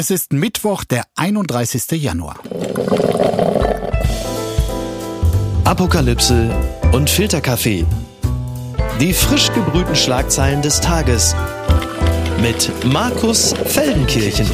Es 0.00 0.10
ist 0.10 0.32
Mittwoch, 0.32 0.84
der 0.84 1.02
31. 1.16 2.00
Januar. 2.00 2.36
Apokalypse 5.64 6.54
und 6.92 7.10
Filterkaffee. 7.10 7.84
Die 9.00 9.12
frisch 9.12 9.52
gebrühten 9.52 9.96
Schlagzeilen 9.96 10.62
des 10.62 10.80
Tages 10.80 11.34
mit 12.40 12.70
Markus 12.84 13.52
Feldenkirchen. 13.64 14.48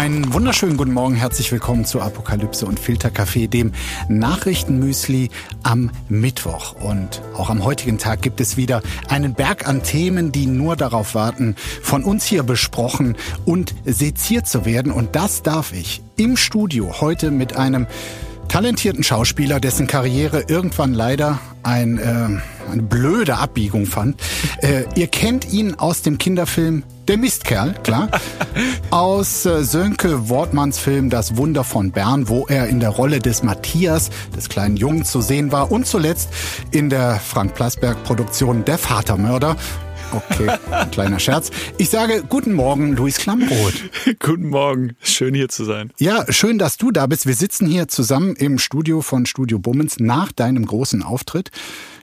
Einen 0.00 0.32
wunderschönen 0.32 0.78
guten 0.78 0.94
Morgen, 0.94 1.14
herzlich 1.14 1.52
willkommen 1.52 1.84
zu 1.84 2.00
Apokalypse 2.00 2.64
und 2.64 2.80
Filterkaffee, 2.80 3.48
dem 3.48 3.72
Nachrichtenmüsli 4.08 5.28
am 5.62 5.90
Mittwoch. 6.08 6.74
Und 6.80 7.20
auch 7.36 7.50
am 7.50 7.62
heutigen 7.62 7.98
Tag 7.98 8.22
gibt 8.22 8.40
es 8.40 8.56
wieder 8.56 8.80
einen 9.08 9.34
Berg 9.34 9.68
an 9.68 9.82
Themen, 9.82 10.32
die 10.32 10.46
nur 10.46 10.74
darauf 10.76 11.14
warten, 11.14 11.54
von 11.82 12.02
uns 12.02 12.24
hier 12.24 12.44
besprochen 12.44 13.14
und 13.44 13.74
seziert 13.84 14.46
zu 14.46 14.64
werden. 14.64 14.90
Und 14.90 15.16
das 15.16 15.42
darf 15.42 15.74
ich 15.74 16.00
im 16.16 16.38
Studio 16.38 17.02
heute 17.02 17.30
mit 17.30 17.58
einem 17.58 17.86
talentierten 18.48 19.04
Schauspieler, 19.04 19.60
dessen 19.60 19.86
Karriere 19.86 20.44
irgendwann 20.48 20.94
leider 20.94 21.40
ein, 21.62 21.98
äh, 21.98 22.40
eine 22.72 22.82
blöde 22.82 23.36
Abbiegung 23.36 23.84
fand. 23.84 24.18
Äh, 24.62 24.84
ihr 24.94 25.08
kennt 25.08 25.52
ihn 25.52 25.74
aus 25.74 26.00
dem 26.00 26.16
Kinderfilm 26.16 26.84
Der 27.10 27.18
Mistkerl, 27.18 27.74
klar. 27.82 28.08
aus 28.90 29.44
äh, 29.44 29.64
Sönke 29.64 30.28
Wortmanns 30.28 30.78
Film 30.78 31.10
Das 31.10 31.36
Wunder 31.36 31.64
von 31.64 31.90
Bern, 31.90 32.28
wo 32.28 32.46
er 32.46 32.68
in 32.68 32.78
der 32.78 32.90
Rolle 32.90 33.18
des 33.18 33.42
Matthias, 33.42 34.10
des 34.36 34.48
kleinen 34.48 34.76
Jungen, 34.76 35.04
zu 35.04 35.20
sehen 35.20 35.50
war. 35.50 35.72
Und 35.72 35.88
zuletzt 35.88 36.28
in 36.70 36.88
der 36.88 37.16
Frank 37.16 37.56
Plasberg 37.56 38.00
Produktion 38.04 38.64
Der 38.64 38.78
Vatermörder 38.78 39.56
Okay, 40.12 40.50
ein 40.72 40.90
kleiner 40.90 41.20
Scherz. 41.20 41.50
Ich 41.78 41.88
sage 41.88 42.24
guten 42.28 42.52
Morgen, 42.52 42.96
Luis 42.96 43.18
Klamroth. 43.18 43.74
guten 44.18 44.48
Morgen, 44.48 44.96
schön 45.00 45.34
hier 45.34 45.48
zu 45.48 45.64
sein. 45.64 45.92
Ja, 45.98 46.24
schön, 46.32 46.58
dass 46.58 46.76
du 46.76 46.90
da 46.90 47.06
bist. 47.06 47.26
Wir 47.26 47.34
sitzen 47.34 47.66
hier 47.68 47.86
zusammen 47.86 48.34
im 48.34 48.58
Studio 48.58 49.02
von 49.02 49.24
Studio 49.24 49.60
Bummens 49.60 50.00
nach 50.00 50.32
deinem 50.32 50.66
großen 50.66 51.04
Auftritt. 51.04 51.50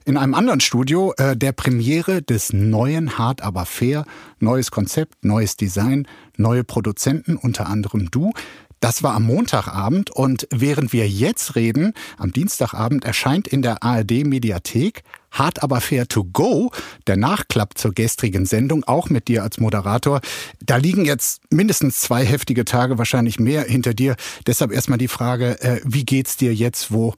In 0.06 0.16
einem 0.16 0.36
anderen 0.36 0.62
Studio 0.62 1.14
äh, 1.18 1.36
der 1.36 1.52
Premiere 1.52 2.22
des 2.22 2.54
neuen 2.54 3.18
Hart 3.18 3.42
aber 3.42 3.66
fair. 3.66 4.06
Neues 4.40 4.72
Konzept, 4.72 5.26
neues 5.26 5.58
Design, 5.58 6.08
neue 6.38 6.64
Produzenten, 6.64 7.36
unter 7.36 7.68
anderem 7.68 8.10
du. 8.10 8.32
Das 8.80 9.04
war 9.04 9.16
am 9.16 9.24
Montagabend 9.24 10.12
und 10.12 10.48
während 10.52 10.94
wir 10.94 11.08
jetzt 11.08 11.56
reden, 11.56 11.94
am 12.18 12.32
Dienstagabend 12.32 13.06
erscheint 13.06 13.48
in 13.48 13.62
der 13.62 13.84
ARD 13.84 14.24
Mediathek 14.26 15.04
Hart 15.32 15.64
aber 15.64 15.82
fair 15.82 16.08
to 16.08 16.24
go, 16.24 16.72
der 17.06 17.18
Nachklapp 17.18 17.78
zur 17.78 17.94
gestrigen 17.94 18.46
Sendung, 18.46 18.84
auch 18.86 19.10
mit 19.10 19.28
dir 19.28 19.44
als 19.44 19.60
Moderator. 19.60 20.22
Da 20.66 20.78
liegen 20.78 21.06
jetzt 21.06 21.42
mindestens 21.52 22.02
zwei 22.02 22.26
heftige 22.26 22.66
Tage, 22.66 22.98
wahrscheinlich 22.98 23.40
mehr 23.40 23.64
hinter 23.64 23.94
dir. 23.94 24.16
Deshalb 24.46 24.72
erstmal 24.72 24.98
die 24.98 25.08
Frage, 25.08 25.62
äh, 25.62 25.82
wie 25.84 26.06
geht's 26.06 26.38
dir 26.38 26.54
jetzt, 26.54 26.92
wo 26.92 27.14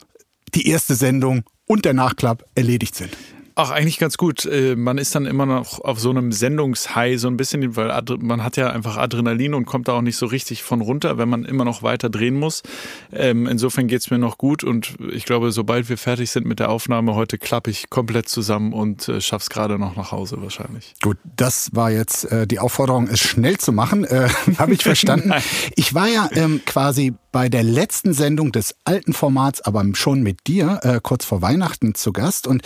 die 0.53 0.67
erste 0.67 0.95
Sendung 0.95 1.43
und 1.65 1.85
der 1.85 1.93
Nachklapp 1.93 2.43
erledigt 2.55 2.95
sind? 2.95 3.15
Ach, 3.61 3.71
eigentlich 3.71 3.99
ganz 3.99 4.15
gut. 4.15 4.45
Äh, 4.45 4.77
man 4.77 4.97
ist 4.97 5.15
dann 5.15 5.25
immer 5.25 5.45
noch 5.45 5.81
auf 5.81 5.99
so 5.99 6.11
einem 6.11 6.31
Sendungshigh 6.31 7.19
so 7.19 7.27
ein 7.27 7.35
bisschen, 7.35 7.75
weil 7.75 7.91
man 8.19 8.41
hat 8.41 8.55
ja 8.55 8.69
einfach 8.69 8.95
Adrenalin 8.95 9.53
und 9.53 9.65
kommt 9.65 9.89
da 9.89 9.97
auch 9.97 10.01
nicht 10.01 10.15
so 10.15 10.27
richtig 10.27 10.63
von 10.63 10.79
runter, 10.79 11.17
wenn 11.17 11.27
man 11.27 11.43
immer 11.43 11.65
noch 11.65 11.83
weiter 11.83 12.09
drehen 12.09 12.35
muss. 12.35 12.63
Ähm, 13.11 13.47
insofern 13.47 13.87
geht's 13.87 14.11
mir 14.11 14.17
noch 14.17 14.37
gut 14.37 14.63
und 14.63 14.95
ich 15.11 15.25
glaube, 15.25 15.51
sobald 15.51 15.89
wir 15.89 15.97
fertig 15.97 16.31
sind 16.31 16.45
mit 16.45 16.61
der 16.61 16.69
Aufnahme 16.69 17.15
heute, 17.15 17.37
klappe 17.37 17.69
ich 17.69 17.89
komplett 17.89 18.29
zusammen 18.29 18.71
und 18.71 19.09
äh, 19.09 19.19
schaff's 19.19 19.49
gerade 19.49 19.77
noch 19.77 19.97
nach 19.97 20.13
Hause 20.13 20.37
wahrscheinlich. 20.41 20.93
Gut, 21.01 21.17
das 21.35 21.71
war 21.73 21.91
jetzt 21.91 22.31
äh, 22.31 22.47
die 22.47 22.59
Aufforderung, 22.59 23.09
es 23.09 23.19
schnell 23.19 23.57
zu 23.57 23.73
machen. 23.73 24.07
Habe 24.57 24.73
ich 24.73 24.83
verstanden. 24.83 25.33
ich 25.75 25.93
war 25.93 26.07
ja 26.07 26.29
ähm, 26.31 26.61
quasi 26.65 27.13
bei 27.31 27.49
der 27.49 27.63
letzten 27.63 28.13
Sendung 28.13 28.51
des 28.51 28.75
alten 28.85 29.13
Formats, 29.13 29.61
aber 29.61 29.85
schon 29.93 30.21
mit 30.21 30.47
dir, 30.47 30.79
äh, 30.83 30.99
kurz 31.01 31.25
vor 31.25 31.41
Weihnachten 31.41 31.95
zu 31.95 32.13
Gast 32.13 32.47
und 32.47 32.63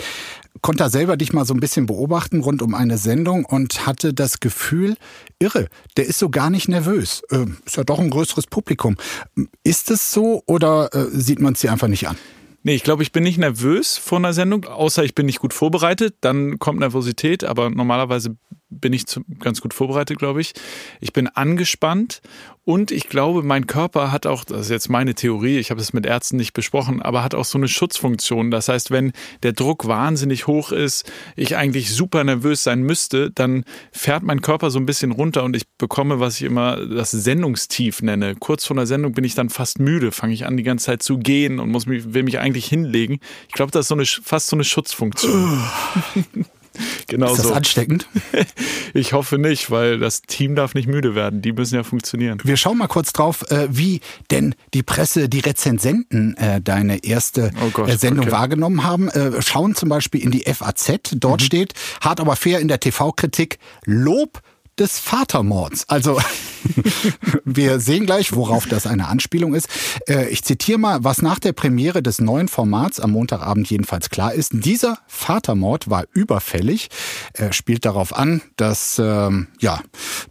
konnte 0.60 0.84
da 0.84 0.90
selber 0.90 1.16
dich 1.16 1.32
mal 1.32 1.44
so 1.44 1.54
ein 1.54 1.60
bisschen 1.60 1.86
beobachten 1.86 2.40
rund 2.40 2.62
um 2.62 2.74
eine 2.74 2.98
Sendung 2.98 3.44
und 3.44 3.86
hatte 3.86 4.14
das 4.14 4.40
Gefühl, 4.40 4.96
irre, 5.38 5.68
der 5.96 6.06
ist 6.06 6.18
so 6.18 6.30
gar 6.30 6.50
nicht 6.50 6.68
nervös. 6.68 7.22
Äh, 7.30 7.46
ist 7.64 7.76
ja 7.76 7.84
doch 7.84 7.98
ein 7.98 8.10
größeres 8.10 8.46
Publikum. 8.46 8.96
Ist 9.62 9.90
es 9.90 10.12
so 10.12 10.42
oder 10.46 10.94
äh, 10.94 11.06
sieht 11.10 11.40
man 11.40 11.54
es 11.54 11.60
dir 11.60 11.72
einfach 11.72 11.88
nicht 11.88 12.08
an? 12.08 12.16
Nee, 12.66 12.74
ich 12.74 12.82
glaube, 12.82 13.02
ich 13.02 13.12
bin 13.12 13.24
nicht 13.24 13.36
nervös 13.36 13.98
vor 13.98 14.16
einer 14.16 14.32
Sendung, 14.32 14.64
außer 14.64 15.04
ich 15.04 15.14
bin 15.14 15.26
nicht 15.26 15.38
gut 15.38 15.52
vorbereitet. 15.52 16.16
Dann 16.22 16.58
kommt 16.58 16.80
Nervosität, 16.80 17.44
aber 17.44 17.68
normalerweise 17.68 18.36
bin 18.80 18.92
ich 18.92 19.04
ganz 19.40 19.60
gut 19.60 19.74
vorbereitet, 19.74 20.18
glaube 20.18 20.40
ich. 20.40 20.54
Ich 21.00 21.12
bin 21.12 21.28
angespannt 21.28 22.20
und 22.66 22.90
ich 22.90 23.08
glaube, 23.08 23.42
mein 23.42 23.66
Körper 23.66 24.10
hat 24.10 24.26
auch, 24.26 24.42
das 24.44 24.62
ist 24.62 24.70
jetzt 24.70 24.88
meine 24.88 25.14
Theorie, 25.14 25.58
ich 25.58 25.70
habe 25.70 25.82
es 25.82 25.92
mit 25.92 26.06
Ärzten 26.06 26.38
nicht 26.38 26.54
besprochen, 26.54 27.02
aber 27.02 27.22
hat 27.22 27.34
auch 27.34 27.44
so 27.44 27.58
eine 27.58 27.68
Schutzfunktion. 27.68 28.50
Das 28.50 28.68
heißt, 28.68 28.90
wenn 28.90 29.12
der 29.42 29.52
Druck 29.52 29.86
wahnsinnig 29.86 30.46
hoch 30.46 30.72
ist, 30.72 31.10
ich 31.36 31.56
eigentlich 31.56 31.92
super 31.92 32.24
nervös 32.24 32.62
sein 32.62 32.82
müsste, 32.82 33.30
dann 33.30 33.64
fährt 33.92 34.22
mein 34.22 34.40
Körper 34.40 34.70
so 34.70 34.78
ein 34.78 34.86
bisschen 34.86 35.12
runter 35.12 35.44
und 35.44 35.54
ich 35.54 35.64
bekomme, 35.76 36.20
was 36.20 36.36
ich 36.36 36.44
immer 36.44 36.76
das 36.86 37.10
Sendungstief 37.10 38.00
nenne. 38.00 38.34
Kurz 38.34 38.64
vor 38.64 38.76
der 38.76 38.86
Sendung 38.86 39.12
bin 39.12 39.24
ich 39.24 39.34
dann 39.34 39.50
fast 39.50 39.78
müde, 39.78 40.10
fange 40.10 40.32
ich 40.32 40.46
an, 40.46 40.56
die 40.56 40.62
ganze 40.62 40.86
Zeit 40.86 41.02
zu 41.02 41.18
gehen 41.18 41.60
und 41.60 41.68
muss 41.70 41.84
mich, 41.84 42.14
will 42.14 42.22
mich 42.22 42.38
eigentlich 42.38 42.64
hinlegen. 42.64 43.20
Ich 43.46 43.52
glaube, 43.52 43.72
das 43.72 43.82
ist 43.82 43.88
so 43.88 43.94
eine, 43.94 44.06
fast 44.06 44.46
so 44.46 44.56
eine 44.56 44.64
Schutzfunktion. 44.64 45.62
Genau 47.06 47.32
Ist 47.32 47.38
das 47.38 47.48
so. 47.48 47.54
ansteckend? 47.54 48.08
Ich 48.96 49.12
hoffe 49.12 49.38
nicht, 49.38 49.72
weil 49.72 49.98
das 49.98 50.22
Team 50.22 50.54
darf 50.54 50.74
nicht 50.74 50.86
müde 50.86 51.16
werden. 51.16 51.42
Die 51.42 51.52
müssen 51.52 51.74
ja 51.74 51.82
funktionieren. 51.82 52.38
Wir 52.44 52.56
schauen 52.56 52.78
mal 52.78 52.86
kurz 52.86 53.12
drauf, 53.12 53.50
äh, 53.50 53.66
wie 53.68 54.00
denn 54.30 54.54
die 54.72 54.84
Presse, 54.84 55.28
die 55.28 55.40
Rezensenten 55.40 56.36
äh, 56.36 56.60
deine 56.60 57.02
erste 57.02 57.50
oh 57.60 57.70
Gott, 57.70 57.88
äh, 57.88 57.96
Sendung 57.96 58.26
okay. 58.26 58.32
wahrgenommen 58.32 58.84
haben. 58.84 59.10
Schauen 59.40 59.74
zum 59.74 59.88
Beispiel 59.88 60.22
in 60.22 60.30
die 60.30 60.42
FAZ. 60.42 61.00
Dort 61.16 61.40
mhm. 61.40 61.44
steht, 61.44 61.74
hart 62.00 62.20
aber 62.20 62.36
fair 62.36 62.60
in 62.60 62.68
der 62.68 62.78
TV-Kritik, 62.78 63.58
Lob 63.84 64.40
des 64.78 64.98
Vatermords. 64.98 65.88
Also 65.88 66.20
wir 67.44 67.80
sehen 67.80 68.06
gleich, 68.06 68.34
worauf 68.34 68.66
das 68.66 68.86
eine 68.86 69.08
Anspielung 69.08 69.54
ist. 69.54 69.68
Äh, 70.08 70.28
ich 70.28 70.42
zitiere 70.44 70.78
mal, 70.78 71.04
was 71.04 71.22
nach 71.22 71.38
der 71.38 71.52
Premiere 71.52 72.02
des 72.02 72.20
neuen 72.20 72.48
Formats 72.48 73.00
am 73.00 73.12
Montagabend 73.12 73.68
jedenfalls 73.70 74.10
klar 74.10 74.32
ist. 74.34 74.50
Dieser 74.52 74.98
Vatermord 75.06 75.90
war 75.90 76.04
überfällig. 76.12 76.88
Er 77.32 77.52
spielt 77.52 77.84
darauf 77.84 78.16
an, 78.16 78.42
dass 78.56 78.98
ähm, 78.98 79.48
ja, 79.60 79.80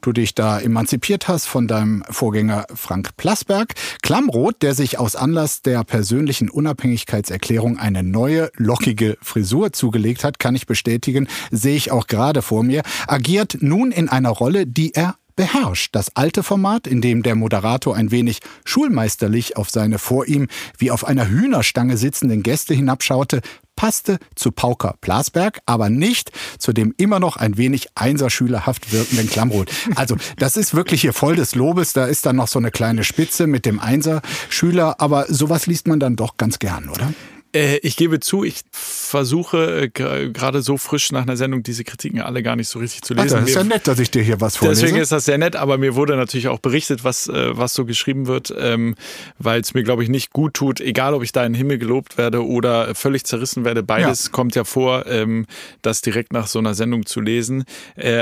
du 0.01 0.11
dich 0.11 0.35
da 0.35 0.59
emanzipiert 0.59 1.27
hast 1.27 1.45
von 1.45 1.67
deinem 1.67 2.03
Vorgänger 2.09 2.65
Frank 2.73 3.15
Plasberg. 3.17 3.73
Klamroth, 4.01 4.61
der 4.61 4.75
sich 4.75 4.99
aus 4.99 5.15
Anlass 5.15 5.61
der 5.61 5.83
persönlichen 5.83 6.49
Unabhängigkeitserklärung 6.49 7.77
eine 7.77 8.03
neue, 8.03 8.51
lockige 8.57 9.17
Frisur 9.21 9.73
zugelegt 9.73 10.23
hat, 10.23 10.39
kann 10.39 10.55
ich 10.55 10.65
bestätigen, 10.65 11.27
sehe 11.51 11.75
ich 11.75 11.91
auch 11.91 12.07
gerade 12.07 12.41
vor 12.41 12.63
mir, 12.63 12.81
agiert 13.07 13.57
nun 13.61 13.91
in 13.91 14.09
einer 14.09 14.32
Rolle, 14.33 14.67
die 14.67 14.93
er 14.93 15.15
beherrscht. 15.35 15.95
Das 15.95 16.15
alte 16.15 16.43
Format, 16.43 16.87
in 16.87 17.01
dem 17.01 17.23
der 17.23 17.35
Moderator 17.35 17.95
ein 17.95 18.11
wenig 18.11 18.39
schulmeisterlich 18.65 19.57
auf 19.57 19.69
seine 19.69 19.99
vor 19.99 20.27
ihm 20.27 20.47
wie 20.77 20.91
auf 20.91 21.05
einer 21.05 21.27
Hühnerstange 21.27 21.97
sitzenden 21.97 22.43
Gäste 22.43 22.73
hinabschaute, 22.73 23.41
passte 23.75 24.19
zu 24.35 24.51
Pauker 24.51 24.95
Plasberg, 25.01 25.59
aber 25.65 25.89
nicht 25.89 26.31
zu 26.59 26.73
dem 26.73 26.93
immer 26.97 27.19
noch 27.19 27.37
ein 27.37 27.57
wenig 27.57 27.87
einserschülerhaft 27.95 28.93
wirkenden 28.93 29.27
Klammroth. 29.27 29.71
Also 29.95 30.15
das 30.37 30.57
ist 30.57 30.75
wirklich 30.75 31.01
hier 31.01 31.13
voll 31.13 31.35
des 31.35 31.55
Lobes. 31.55 31.93
Da 31.93 32.05
ist 32.05 32.25
dann 32.25 32.35
noch 32.35 32.47
so 32.47 32.59
eine 32.59 32.69
kleine 32.69 33.03
Spitze 33.03 33.47
mit 33.47 33.65
dem 33.65 33.79
Einserschüler, 33.79 35.01
aber 35.01 35.25
sowas 35.29 35.65
liest 35.65 35.87
man 35.87 35.99
dann 35.99 36.15
doch 36.15 36.37
ganz 36.37 36.59
gern, 36.59 36.89
oder? 36.89 37.13
Äh, 37.53 37.77
ich 37.77 37.95
gebe 37.95 38.19
zu, 38.19 38.43
ich 38.43 38.61
versuche 38.71 39.83
äh, 39.83 39.89
gerade 39.89 40.61
so 40.61 40.77
frisch 40.77 41.11
nach 41.11 41.21
einer 41.21 41.37
Sendung 41.37 41.61
diese 41.61 41.83
Kritiken 41.83 42.19
alle 42.21 42.41
gar 42.41 42.55
nicht 42.55 42.67
so 42.67 42.79
richtig 42.79 43.03
zu 43.03 43.13
lesen. 43.13 43.29
Ach, 43.35 43.39
das 43.41 43.49
ist 43.49 43.55
ja 43.55 43.63
nett, 43.63 43.87
dass 43.87 43.99
ich 43.99 44.09
dir 44.09 44.23
hier 44.23 44.41
was 44.41 44.57
vorlese. 44.57 44.81
Deswegen 44.81 44.99
ist 44.99 45.11
das 45.11 45.25
sehr 45.25 45.37
nett, 45.37 45.55
aber 45.55 45.77
mir 45.77 45.95
wurde 45.95 46.15
natürlich 46.15 46.47
auch 46.47 46.59
berichtet, 46.59 47.03
was, 47.03 47.27
äh, 47.27 47.55
was 47.55 47.75
so 47.75 47.85
geschrieben 47.85 48.25
wird, 48.25 48.53
ähm, 48.57 48.95
weil 49.37 49.61
es 49.61 49.73
mir, 49.75 49.83
glaube 49.83 50.03
ich, 50.03 50.09
nicht 50.09 50.33
gut 50.33 50.55
tut, 50.55 50.81
egal 50.81 51.13
ob 51.13 51.21
ich 51.21 51.31
da 51.31 51.45
in 51.45 51.53
den 51.53 51.57
Himmel 51.57 51.77
gelobt 51.77 52.17
werde 52.17 52.45
oder 52.45 52.95
völlig 52.95 53.23
zerrissen 53.25 53.65
werde. 53.65 53.83
Beides 53.83 54.25
ja. 54.25 54.31
kommt 54.31 54.55
ja 54.55 54.63
vor, 54.63 55.05
ähm, 55.05 55.45
das 55.83 56.01
direkt 56.01 56.33
nach 56.33 56.47
so 56.47 56.57
einer 56.57 56.73
Sendung 56.73 57.05
zu 57.05 57.21
lesen. 57.21 57.65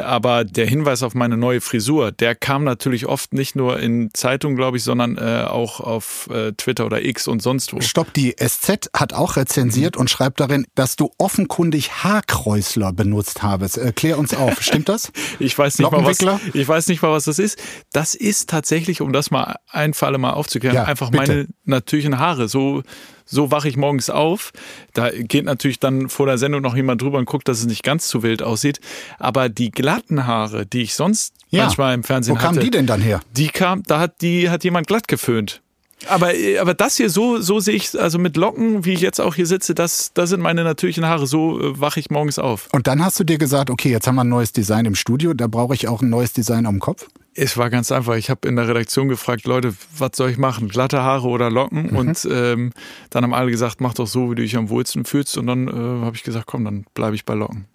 aber 0.04 0.44
der 0.44 0.66
Hinweis 0.66 1.04
auf 1.04 1.14
meine 1.14 1.38
neue 1.38 1.62
Frisur, 1.62 2.12
der 2.12 2.36
kam 2.36 2.64
natürlich 2.64 3.06
oft 3.06 3.34
nicht 3.34 3.56
nur 3.56 3.80
in 3.80 4.10
Zeitungen, 4.14 4.58
glaube 4.58 4.78
ich, 4.78 4.84
sondern 4.84 5.18
auch 5.20 5.80
auf 5.80 6.30
Twitter 6.58 6.86
oder 6.86 7.04
X 7.04 7.28
und 7.28 7.42
sonst 7.42 7.74
wo. 7.74 7.82
Stopp, 7.82 8.14
die 8.14 8.36
SZ 8.38 8.90
hat 8.94 9.14
auch 9.14 9.21
auch 9.22 9.36
rezensiert 9.38 9.96
und 9.96 10.10
schreibt 10.10 10.40
darin, 10.40 10.66
dass 10.76 10.96
du 10.96 11.12
offenkundig 11.18 12.04
Haarkräusler 12.04 12.92
benutzt 12.92 13.44
habest. 13.44 13.78
Äh, 13.78 13.94
klär 13.94 14.18
uns 14.18 14.34
auf, 14.34 14.62
stimmt 14.62 14.90
das? 14.90 15.12
ich 15.40 15.58
weiß 15.58 15.78
nicht 15.80 15.92
mal 15.92 16.04
was, 16.04 16.20
ich 16.54 16.68
weiß 16.68 16.88
nicht 16.88 17.02
mal, 17.02 17.12
was 17.12 17.26
das 17.26 17.38
ist. 17.38 17.62
Das 17.94 18.16
ist 18.16 18.50
tatsächlich, 18.50 19.00
um 19.00 19.14
das 19.14 19.30
mal 19.30 19.58
ein 19.70 19.94
Falle 19.94 20.18
mal 20.18 20.32
aufzuklären, 20.32 20.76
ja, 20.76 20.84
einfach 20.86 21.12
bitte. 21.12 21.28
meine 21.28 21.48
natürlichen 21.66 22.20
Haare. 22.20 22.48
So 22.48 22.84
so 23.26 23.50
wache 23.50 23.70
ich 23.70 23.78
morgens 23.78 24.10
auf. 24.10 24.52
Da 24.94 25.10
geht 25.10 25.46
natürlich 25.46 25.80
dann 25.80 26.10
vor 26.10 26.26
der 26.26 26.38
Sendung 26.38 26.62
noch 26.62 26.76
jemand 26.76 27.02
drüber 27.02 27.18
und 27.18 27.26
guckt, 27.26 27.48
dass 27.48 27.60
es 27.60 27.66
nicht 27.66 27.84
ganz 27.84 28.08
zu 28.08 28.24
wild 28.24 28.44
aussieht. 28.44 28.82
Aber 29.20 29.48
die 29.48 29.72
glatten 29.72 30.28
Haare, 30.28 30.66
die 30.66 30.82
ich 30.82 30.96
sonst 30.96 31.34
ja. 31.50 31.64
manchmal 31.64 31.94
im 31.94 32.04
Fernsehen 32.04 32.36
hatte. 32.36 32.44
Wo 32.44 32.48
kamen 32.56 32.60
die 32.60 32.72
denn 32.72 32.88
dann 32.88 33.00
her? 33.00 33.22
Die 33.38 33.48
kam, 33.48 33.84
da 33.84 34.00
hat 34.00 34.22
die 34.22 34.50
hat 34.50 34.66
jemand 34.66 34.88
glatt 34.88 35.08
geföhnt. 35.08 35.62
Aber, 36.08 36.32
aber 36.60 36.74
das 36.74 36.98
hier, 36.98 37.10
so, 37.10 37.40
so 37.40 37.60
sehe 37.60 37.76
ich, 37.76 38.00
also 38.00 38.20
mit 38.20 38.38
Locken, 38.38 38.86
wie 38.86 38.94
ich 38.94 39.02
jetzt 39.02 39.20
auch 39.20 39.36
hier 39.36 39.46
sitze, 39.46 39.76
das, 39.76 40.12
das 40.14 40.30
sind 40.30 40.42
meine 40.42 40.64
natürlichen 40.64 41.06
Haare. 41.06 41.28
So 41.28 41.60
äh, 41.60 41.80
wache 41.80 42.00
ich 42.00 42.10
morgens 42.10 42.40
auf. 42.40 42.68
Und 42.72 42.88
dann 42.88 43.04
hast 43.04 43.20
du 43.20 43.24
dir 43.24 43.38
gesagt, 43.38 43.70
okay, 43.70 43.92
jetzt 43.92 44.08
haben 44.08 44.16
wir 44.16 44.24
ein 44.24 44.30
neues 44.30 44.52
Design 44.52 44.86
im 44.86 44.96
Studio, 44.96 45.34
da 45.34 45.48
brauche 45.48 45.74
ich 45.74 45.88
auch 45.88 46.02
ein 46.02 46.10
neues 46.10 46.34
Design 46.34 46.66
am 46.66 46.80
Kopf? 46.80 47.08
Es 47.34 47.56
war 47.56 47.70
ganz 47.70 47.92
einfach. 47.94 48.16
Ich 48.16 48.30
habe 48.30 48.46
in 48.48 48.58
der 48.58 48.68
Redaktion 48.68 49.08
gefragt, 49.08 49.46
Leute, 49.46 49.74
was 49.98 50.12
soll 50.16 50.32
ich 50.32 50.38
machen? 50.38 50.68
Glatte 50.68 51.02
Haare 51.02 51.28
oder 51.28 51.50
Locken? 51.50 51.88
Mhm. 51.88 51.96
Und 51.96 52.28
ähm, 52.30 52.74
dann 53.10 53.24
haben 53.24 53.34
alle 53.34 53.52
gesagt, 53.52 53.80
mach 53.80 53.94
doch 53.94 54.08
so, 54.08 54.32
wie 54.32 54.36
du 54.36 54.42
dich 54.42 54.58
am 54.58 54.70
wohlsten 54.70 55.06
fühlst. 55.06 55.38
Und 55.38 55.48
dann 55.48 55.68
äh, 55.70 56.06
habe 56.06 56.16
ich 56.16 56.24
gesagt, 56.24 56.48
komm, 56.48 56.66
dann 56.66 56.86
bleibe 56.94 57.16
ich 57.16 57.24
bei 57.24 57.34
Locken. 57.34 57.68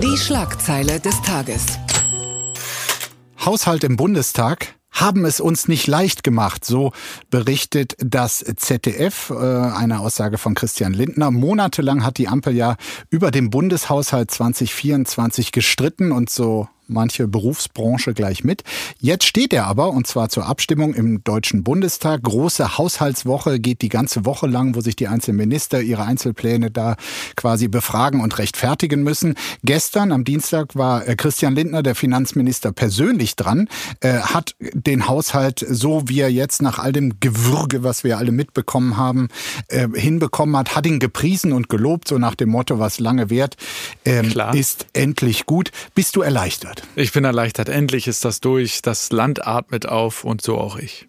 Die 0.00 0.16
Schlagzeile 0.16 1.00
des 1.00 1.20
Tages. 1.22 1.66
Haushalt 3.44 3.82
im 3.82 3.96
Bundestag 3.96 4.74
haben 4.92 5.24
es 5.24 5.40
uns 5.40 5.68
nicht 5.68 5.86
leicht 5.86 6.24
gemacht. 6.24 6.64
So 6.64 6.92
berichtet 7.30 7.96
das 7.98 8.44
ZDF, 8.56 9.30
äh, 9.30 9.34
eine 9.34 10.00
Aussage 10.00 10.38
von 10.38 10.54
Christian 10.54 10.92
Lindner. 10.92 11.30
Monatelang 11.30 12.04
hat 12.04 12.18
die 12.18 12.28
Ampel 12.28 12.54
ja 12.54 12.76
über 13.08 13.30
den 13.30 13.50
Bundeshaushalt 13.50 14.30
2024 14.30 15.52
gestritten 15.52 16.12
und 16.12 16.30
so 16.30 16.68
manche 16.90 17.28
Berufsbranche 17.28 18.14
gleich 18.14 18.44
mit. 18.44 18.62
Jetzt 18.98 19.24
steht 19.24 19.52
er 19.52 19.66
aber, 19.66 19.90
und 19.90 20.06
zwar 20.06 20.28
zur 20.28 20.46
Abstimmung 20.46 20.94
im 20.94 21.24
Deutschen 21.24 21.62
Bundestag. 21.62 22.22
Große 22.22 22.78
Haushaltswoche 22.78 23.60
geht 23.60 23.82
die 23.82 23.88
ganze 23.88 24.24
Woche 24.24 24.46
lang, 24.46 24.74
wo 24.74 24.80
sich 24.80 24.96
die 24.96 25.08
einzelnen 25.08 25.38
Minister 25.38 25.80
ihre 25.80 26.04
Einzelpläne 26.04 26.70
da 26.70 26.96
quasi 27.36 27.68
befragen 27.68 28.20
und 28.20 28.38
rechtfertigen 28.38 29.02
müssen. 29.02 29.34
Gestern 29.62 30.12
am 30.12 30.24
Dienstag 30.24 30.76
war 30.76 31.06
äh, 31.06 31.16
Christian 31.16 31.54
Lindner, 31.54 31.82
der 31.82 31.94
Finanzminister, 31.94 32.72
persönlich 32.72 33.36
dran, 33.36 33.68
äh, 34.00 34.18
hat 34.20 34.54
den 34.60 35.08
Haushalt 35.08 35.64
so, 35.68 36.02
wie 36.06 36.20
er 36.20 36.30
jetzt 36.30 36.62
nach 36.62 36.78
all 36.78 36.92
dem 36.92 37.20
Gewürge, 37.20 37.82
was 37.82 38.04
wir 38.04 38.18
alle 38.18 38.32
mitbekommen 38.32 38.96
haben, 38.96 39.28
äh, 39.68 39.88
hinbekommen 39.94 40.56
hat, 40.56 40.74
hat 40.76 40.86
ihn 40.86 40.98
gepriesen 40.98 41.52
und 41.52 41.68
gelobt, 41.68 42.08
so 42.08 42.18
nach 42.18 42.34
dem 42.34 42.50
Motto, 42.50 42.78
was 42.78 43.00
lange 43.00 43.30
währt, 43.30 43.56
ähm, 44.04 44.32
ist 44.52 44.86
endlich 44.92 45.46
gut. 45.46 45.70
Bist 45.94 46.16
du 46.16 46.22
erleichtert? 46.22 46.79
Ich 46.96 47.12
bin 47.12 47.24
erleichtert. 47.24 47.68
Endlich 47.68 48.06
ist 48.06 48.24
das 48.24 48.40
durch. 48.40 48.82
Das 48.82 49.12
Land 49.12 49.46
atmet 49.46 49.86
auf 49.86 50.24
und 50.24 50.42
so 50.42 50.58
auch 50.58 50.76
ich. 50.76 51.08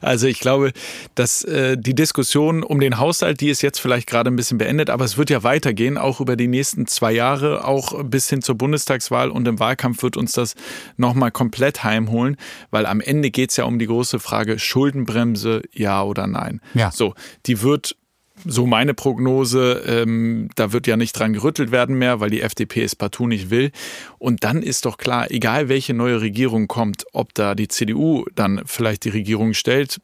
Also 0.00 0.26
ich 0.26 0.40
glaube, 0.40 0.72
dass 1.14 1.44
äh, 1.44 1.76
die 1.78 1.94
Diskussion 1.94 2.62
um 2.62 2.80
den 2.80 2.98
Haushalt, 2.98 3.40
die 3.40 3.48
ist 3.48 3.62
jetzt 3.62 3.78
vielleicht 3.78 4.06
gerade 4.06 4.30
ein 4.30 4.36
bisschen 4.36 4.58
beendet, 4.58 4.90
aber 4.90 5.04
es 5.04 5.16
wird 5.16 5.30
ja 5.30 5.42
weitergehen, 5.42 5.98
auch 5.98 6.20
über 6.20 6.36
die 6.36 6.48
nächsten 6.48 6.86
zwei 6.86 7.12
Jahre, 7.12 7.64
auch 7.66 8.02
bis 8.04 8.28
hin 8.28 8.42
zur 8.42 8.56
Bundestagswahl 8.56 9.30
und 9.30 9.46
im 9.48 9.58
Wahlkampf 9.58 10.02
wird 10.02 10.16
uns 10.16 10.32
das 10.32 10.54
nochmal 10.96 11.30
komplett 11.30 11.84
heimholen, 11.84 12.36
weil 12.70 12.86
am 12.86 13.00
Ende 13.00 13.30
geht 13.30 13.50
es 13.50 13.56
ja 13.56 13.64
um 13.64 13.78
die 13.78 13.86
große 13.86 14.18
Frage 14.18 14.58
Schuldenbremse, 14.58 15.62
ja 15.72 16.02
oder 16.02 16.26
nein. 16.26 16.60
Ja. 16.74 16.90
So, 16.90 17.14
die 17.46 17.62
wird 17.62 17.96
so 18.44 18.66
meine 18.66 18.94
Prognose, 18.94 19.82
ähm, 19.86 20.48
da 20.56 20.72
wird 20.72 20.86
ja 20.86 20.96
nicht 20.96 21.12
dran 21.12 21.32
gerüttelt 21.32 21.70
werden 21.70 21.96
mehr, 21.96 22.20
weil 22.20 22.30
die 22.30 22.40
FDP 22.40 22.82
es 22.82 22.96
partout 22.96 23.26
nicht 23.26 23.50
will. 23.50 23.70
Und 24.18 24.44
dann 24.44 24.62
ist 24.62 24.84
doch 24.84 24.96
klar, 24.96 25.30
egal 25.30 25.68
welche 25.68 25.94
neue 25.94 26.20
Regierung 26.20 26.66
kommt, 26.68 27.04
ob 27.12 27.34
da 27.34 27.54
die 27.54 27.68
CDU 27.68 28.24
dann 28.34 28.62
vielleicht 28.66 29.04
die 29.04 29.10
Regierung 29.10 29.54
stellt 29.54 30.00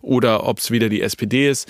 oder 0.00 0.46
ob 0.46 0.58
es 0.58 0.70
wieder 0.70 0.88
die 0.88 1.02
SPD 1.02 1.48
ist, 1.48 1.68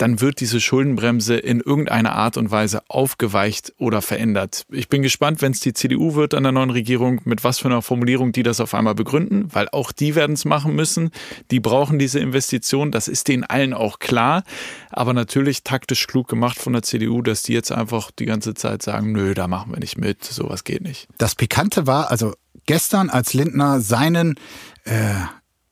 dann 0.00 0.22
wird 0.22 0.40
diese 0.40 0.60
Schuldenbremse 0.60 1.36
in 1.36 1.60
irgendeiner 1.60 2.12
Art 2.12 2.38
und 2.38 2.50
Weise 2.50 2.82
aufgeweicht 2.88 3.74
oder 3.76 4.00
verändert. 4.00 4.64
Ich 4.70 4.88
bin 4.88 5.02
gespannt, 5.02 5.42
wenn 5.42 5.52
es 5.52 5.60
die 5.60 5.74
CDU 5.74 6.14
wird 6.14 6.32
an 6.32 6.42
der 6.42 6.52
neuen 6.52 6.70
Regierung, 6.70 7.20
mit 7.24 7.44
was 7.44 7.58
für 7.58 7.68
einer 7.68 7.82
Formulierung 7.82 8.32
die 8.32 8.42
das 8.42 8.60
auf 8.60 8.72
einmal 8.72 8.94
begründen, 8.94 9.48
weil 9.52 9.68
auch 9.68 9.92
die 9.92 10.14
werden 10.14 10.32
es 10.32 10.46
machen 10.46 10.74
müssen. 10.74 11.10
Die 11.50 11.60
brauchen 11.60 11.98
diese 11.98 12.18
Investition, 12.18 12.90
das 12.90 13.08
ist 13.08 13.28
denen 13.28 13.44
allen 13.44 13.74
auch 13.74 13.98
klar. 13.98 14.44
Aber 14.88 15.12
natürlich 15.12 15.64
taktisch 15.64 16.06
klug 16.06 16.28
gemacht 16.28 16.58
von 16.58 16.72
der 16.72 16.82
CDU, 16.82 17.20
dass 17.20 17.42
die 17.42 17.52
jetzt 17.52 17.70
einfach 17.70 18.10
die 18.10 18.24
ganze 18.24 18.54
Zeit 18.54 18.82
sagen, 18.82 19.12
nö, 19.12 19.34
da 19.34 19.48
machen 19.48 19.72
wir 19.72 19.80
nicht 19.80 19.98
mit, 19.98 20.24
sowas 20.24 20.64
geht 20.64 20.80
nicht. 20.80 21.08
Das 21.18 21.34
Pikante 21.34 21.86
war, 21.86 22.10
also 22.10 22.32
gestern, 22.64 23.10
als 23.10 23.34
Lindner 23.34 23.80
seinen 23.80 24.36
äh, 24.84 25.12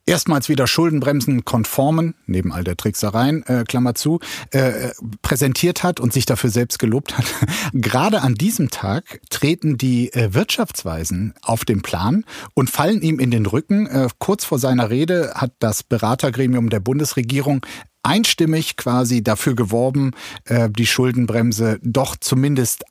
erstmals 0.08 0.48
wieder 0.48 0.66
Schuldenbremsen 0.66 1.44
konformen, 1.44 2.14
neben 2.26 2.52
all 2.52 2.64
der 2.64 2.76
Tricksereien, 2.76 3.44
äh, 3.46 3.64
Klammer 3.68 3.94
zu, 3.94 4.18
äh, 4.50 4.90
präsentiert 5.22 5.82
hat 5.82 6.00
und 6.00 6.12
sich 6.12 6.26
dafür 6.26 6.50
selbst 6.50 6.78
gelobt 6.78 7.16
hat. 7.16 7.26
Gerade 7.72 8.22
an 8.22 8.34
diesem 8.34 8.70
Tag 8.70 9.20
treten 9.30 9.78
die 9.78 10.12
äh, 10.12 10.34
Wirtschaftsweisen 10.34 11.34
auf 11.42 11.64
den 11.64 11.82
Plan 11.82 12.24
und 12.54 12.70
fallen 12.70 13.02
ihm 13.02 13.20
in 13.20 13.30
den 13.30 13.46
Rücken. 13.46 13.86
Äh, 13.86 14.08
kurz 14.18 14.44
vor 14.44 14.58
seiner 14.58 14.90
Rede 14.90 15.32
hat 15.34 15.52
das 15.58 15.82
Beratergremium 15.82 16.70
der 16.70 16.80
Bundesregierung 16.80 17.64
einstimmig 18.02 18.76
quasi 18.76 19.22
dafür 19.22 19.54
geworben, 19.54 20.12
äh, 20.46 20.70
die 20.70 20.86
Schuldenbremse 20.86 21.78
doch 21.82 22.16
zumindest 22.16 22.84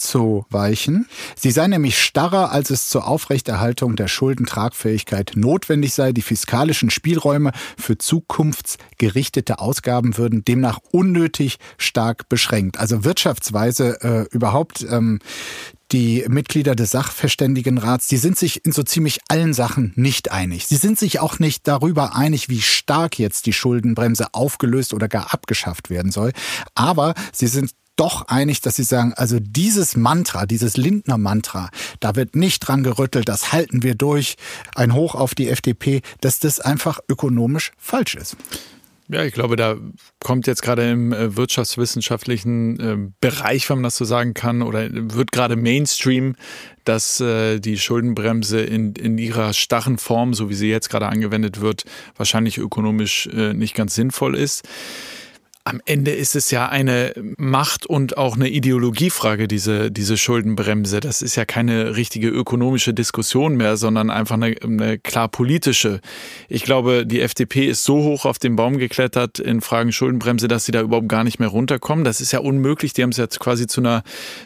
aufzuweichen. 0.00 1.06
Sie 1.36 1.50
sei 1.50 1.66
nämlich 1.66 2.02
starrer, 2.02 2.52
als 2.52 2.70
es 2.70 2.88
zur 2.88 3.06
Aufrechterhaltung 3.06 3.96
der 3.96 4.08
Schuldentragfähigkeit 4.08 5.32
notwendig 5.34 5.94
sei. 5.94 6.12
Die 6.12 6.22
fiskalischen 6.22 6.90
Spielräume 6.90 7.52
für 7.76 7.98
zukunftsgerichtete 7.98 9.58
Ausgaben 9.58 10.16
würden 10.16 10.44
demnach 10.44 10.78
unnötig 10.90 11.58
stark 11.78 12.28
beschränkt. 12.28 12.78
Also 12.78 13.04
wirtschaftsweise 13.04 14.00
äh, 14.02 14.34
überhaupt 14.34 14.86
ähm, 14.88 15.18
die 15.92 16.24
Mitglieder 16.28 16.76
des 16.76 16.92
Sachverständigenrats, 16.92 18.06
die 18.06 18.16
sind 18.16 18.38
sich 18.38 18.64
in 18.64 18.70
so 18.70 18.84
ziemlich 18.84 19.18
allen 19.28 19.52
Sachen 19.52 19.92
nicht 19.96 20.30
einig. 20.30 20.68
Sie 20.68 20.76
sind 20.76 20.98
sich 20.98 21.18
auch 21.18 21.40
nicht 21.40 21.66
darüber 21.66 22.14
einig, 22.14 22.48
wie 22.48 22.62
stark 22.62 23.18
jetzt 23.18 23.46
die 23.46 23.52
Schuldenbremse 23.52 24.32
aufgelöst 24.32 24.94
oder 24.94 25.08
gar 25.08 25.34
abgeschafft 25.34 25.90
werden 25.90 26.12
soll. 26.12 26.32
Aber 26.76 27.14
sie 27.32 27.48
sind 27.48 27.72
doch 28.00 28.28
einig, 28.28 28.62
dass 28.62 28.76
sie 28.76 28.82
sagen, 28.82 29.12
also 29.14 29.38
dieses 29.38 29.94
Mantra, 29.94 30.46
dieses 30.46 30.78
Lindner 30.78 31.18
Mantra, 31.18 31.68
da 32.00 32.16
wird 32.16 32.34
nicht 32.34 32.60
dran 32.60 32.82
gerüttelt, 32.82 33.28
das 33.28 33.52
halten 33.52 33.82
wir 33.82 33.94
durch, 33.94 34.36
ein 34.74 34.94
Hoch 34.94 35.14
auf 35.14 35.34
die 35.34 35.50
FDP, 35.50 36.00
dass 36.22 36.38
das 36.38 36.60
einfach 36.60 37.00
ökonomisch 37.10 37.72
falsch 37.76 38.14
ist. 38.14 38.38
Ja, 39.08 39.24
ich 39.24 39.34
glaube, 39.34 39.56
da 39.56 39.76
kommt 40.20 40.46
jetzt 40.46 40.62
gerade 40.62 40.88
im 40.88 41.12
äh, 41.12 41.36
wirtschaftswissenschaftlichen 41.36 42.80
äh, 42.80 42.96
Bereich, 43.20 43.68
wenn 43.68 43.78
man 43.78 43.82
das 43.82 43.96
so 43.96 44.06
sagen 44.06 44.32
kann, 44.32 44.62
oder 44.62 44.88
wird 44.90 45.30
gerade 45.32 45.56
Mainstream, 45.56 46.36
dass 46.84 47.20
äh, 47.20 47.58
die 47.58 47.76
Schuldenbremse 47.76 48.60
in, 48.60 48.94
in 48.94 49.18
ihrer 49.18 49.52
starren 49.52 49.98
Form, 49.98 50.32
so 50.32 50.48
wie 50.48 50.54
sie 50.54 50.70
jetzt 50.70 50.88
gerade 50.88 51.08
angewendet 51.08 51.60
wird, 51.60 51.84
wahrscheinlich 52.16 52.56
ökonomisch 52.56 53.28
nicht 53.32 53.74
ganz 53.74 53.94
sinnvoll 53.94 54.36
ist 54.36 54.66
am 55.64 55.80
Ende 55.84 56.12
ist 56.12 56.36
es 56.36 56.50
ja 56.50 56.68
eine 56.68 57.12
Macht- 57.36 57.84
und 57.84 58.16
auch 58.16 58.34
eine 58.34 58.48
Ideologiefrage, 58.48 59.46
diese, 59.46 59.90
diese 59.90 60.16
Schuldenbremse. 60.16 61.00
Das 61.00 61.20
ist 61.20 61.36
ja 61.36 61.44
keine 61.44 61.96
richtige 61.96 62.28
ökonomische 62.28 62.94
Diskussion 62.94 63.56
mehr, 63.56 63.76
sondern 63.76 64.08
einfach 64.08 64.36
eine, 64.36 64.56
eine 64.62 64.98
klar 64.98 65.28
politische. 65.28 66.00
Ich 66.48 66.64
glaube, 66.64 67.06
die 67.06 67.20
FDP 67.20 67.66
ist 67.66 67.84
so 67.84 68.02
hoch 68.02 68.24
auf 68.24 68.38
den 68.38 68.56
Baum 68.56 68.78
geklettert 68.78 69.38
in 69.38 69.60
Fragen 69.60 69.92
Schuldenbremse, 69.92 70.48
dass 70.48 70.64
sie 70.64 70.72
da 70.72 70.80
überhaupt 70.80 71.08
gar 71.10 71.24
nicht 71.24 71.40
mehr 71.40 71.48
runterkommen. 71.48 72.04
Das 72.04 72.22
ist 72.22 72.32
ja 72.32 72.38
unmöglich. 72.38 72.94
Die 72.94 73.02
haben 73.02 73.10
es 73.10 73.18
jetzt 73.18 73.38
quasi 73.38 73.66
zu 73.66 73.82
einer, 73.82 74.02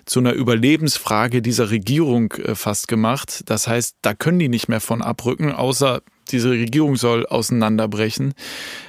zu 0.06 0.18
einer 0.18 0.32
Überlebensfrage 0.32 1.42
dieser 1.42 1.70
Regierung 1.70 2.32
äh, 2.32 2.56
fast 2.56 2.88
gemacht. 2.88 3.42
Das 3.46 3.68
heißt, 3.68 3.96
da 4.02 4.14
können 4.14 4.40
die 4.40 4.48
nicht 4.48 4.68
mehr 4.68 4.80
von 4.80 5.00
abrücken, 5.00 5.52
außer 5.52 6.02
diese 6.30 6.50
Regierung 6.50 6.96
soll 6.96 7.26
auseinanderbrechen. 7.26 8.34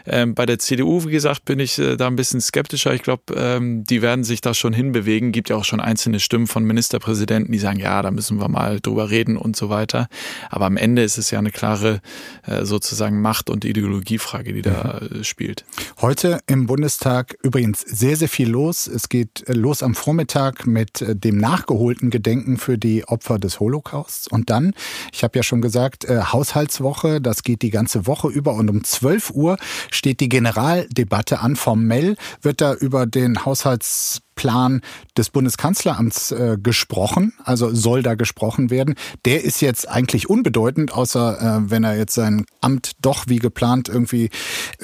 Ähm, 0.08 0.36
bei 0.36 0.46
der 0.46 0.60
CDU, 0.60 1.06
wie 1.06 1.12
gesagt, 1.12 1.46
bin 1.46 1.60
ich 1.60 1.80
äh, 1.80 1.98
da 1.98 2.08
ein 2.08 2.16
bisschen 2.16 2.42
skeptischer. 2.42 2.94
Ich 2.94 3.02
glaube, 3.02 3.24
ähm, 3.36 3.84
die 3.84 4.02
werden 4.02 4.24
sich 4.24 4.42
da 4.42 4.54
schon 4.54 4.74
hinbewegen. 4.74 5.32
Gibt 5.32 5.50
ja 5.50 5.56
auch 5.56 5.66
schon 5.66 5.80
einzelne 5.80 6.20
Stimmen 6.20 6.48
von 6.48 6.64
Ministerpräsidenten, 6.64 7.52
die 7.52 7.60
sagen, 7.60 7.80
ja, 7.80 8.02
da 8.02 8.12
müssen 8.12 8.40
wir 8.40 8.48
mal 8.48 8.80
drüber 8.80 9.10
reden 9.10 9.38
und 9.38 9.56
so 9.56 9.70
weiter. 9.70 10.08
Aber 10.50 10.66
am 10.66 10.78
Ende 10.78 11.04
ist 11.04 11.18
es 11.18 11.32
ja 11.32 11.40
eine 11.40 11.52
klare 11.52 12.02
äh, 12.46 12.66
sozusagen 12.66 13.22
Macht- 13.22 13.50
und 13.50 13.66
Ideologiefrage, 13.66 14.54
die 14.54 14.62
da 14.62 15.00
mhm. 15.02 15.22
äh, 15.22 15.24
spielt. 15.24 15.66
Heute 16.02 16.40
im 16.48 16.68
Bundestag 16.68 17.36
übrigens 17.42 17.82
sehr, 17.82 18.16
sehr 18.16 18.30
viel 18.30 18.50
los. 18.50 18.88
Es 18.88 19.10
geht 19.10 19.48
äh, 19.48 19.54
los 19.54 19.82
am 19.82 19.96
Vormittag 19.96 20.68
mit 20.68 21.02
äh, 21.02 21.16
dem 21.16 21.38
nachgeholten 21.38 22.10
Gedenken 22.10 22.58
für 22.58 22.78
die 22.78 23.08
Opfer 23.08 23.40
des 23.40 23.60
Holocausts. 23.60 24.28
Und 24.28 24.50
dann, 24.50 24.74
ich 25.12 25.24
habe 25.24 25.38
ja 25.38 25.44
schon 25.44 25.62
gesagt, 25.62 26.06
äh, 26.06 26.22
Haushaltswoche, 26.22 27.22
das 27.26 27.44
geht 27.44 27.62
die 27.62 27.70
ganze 27.70 28.08
Woche 28.08 28.28
über 28.28 28.54
und 28.54 28.70
um 28.70 28.84
12 28.84 29.32
Uhr 29.32 29.58
steht 29.92 30.20
die 30.20 30.30
Generaldebatte 30.30 31.40
an. 31.40 31.56
Formell 31.56 32.16
wird 32.42 32.62
da 32.62 32.74
über 32.74 33.06
den 33.06 33.46
Haushalts 33.46 34.22
Plan 34.36 34.82
des 35.18 35.30
Bundeskanzleramts 35.30 36.32
äh, 36.32 36.58
gesprochen, 36.62 37.34
also 37.44 37.74
soll 37.74 38.04
da 38.04 38.16
gesprochen 38.16 38.70
werden. 38.70 38.96
Der 39.26 39.44
ist 39.44 39.62
jetzt 39.62 39.90
eigentlich 39.90 40.30
unbedeutend, 40.30 40.94
außer 40.94 41.40
äh, 41.66 41.72
wenn 41.72 41.84
er 41.84 41.98
jetzt 41.98 42.14
sein 42.14 42.46
Amt 42.62 42.92
doch 43.02 43.26
wie 43.28 43.40
geplant 43.40 43.90
irgendwie 43.90 44.30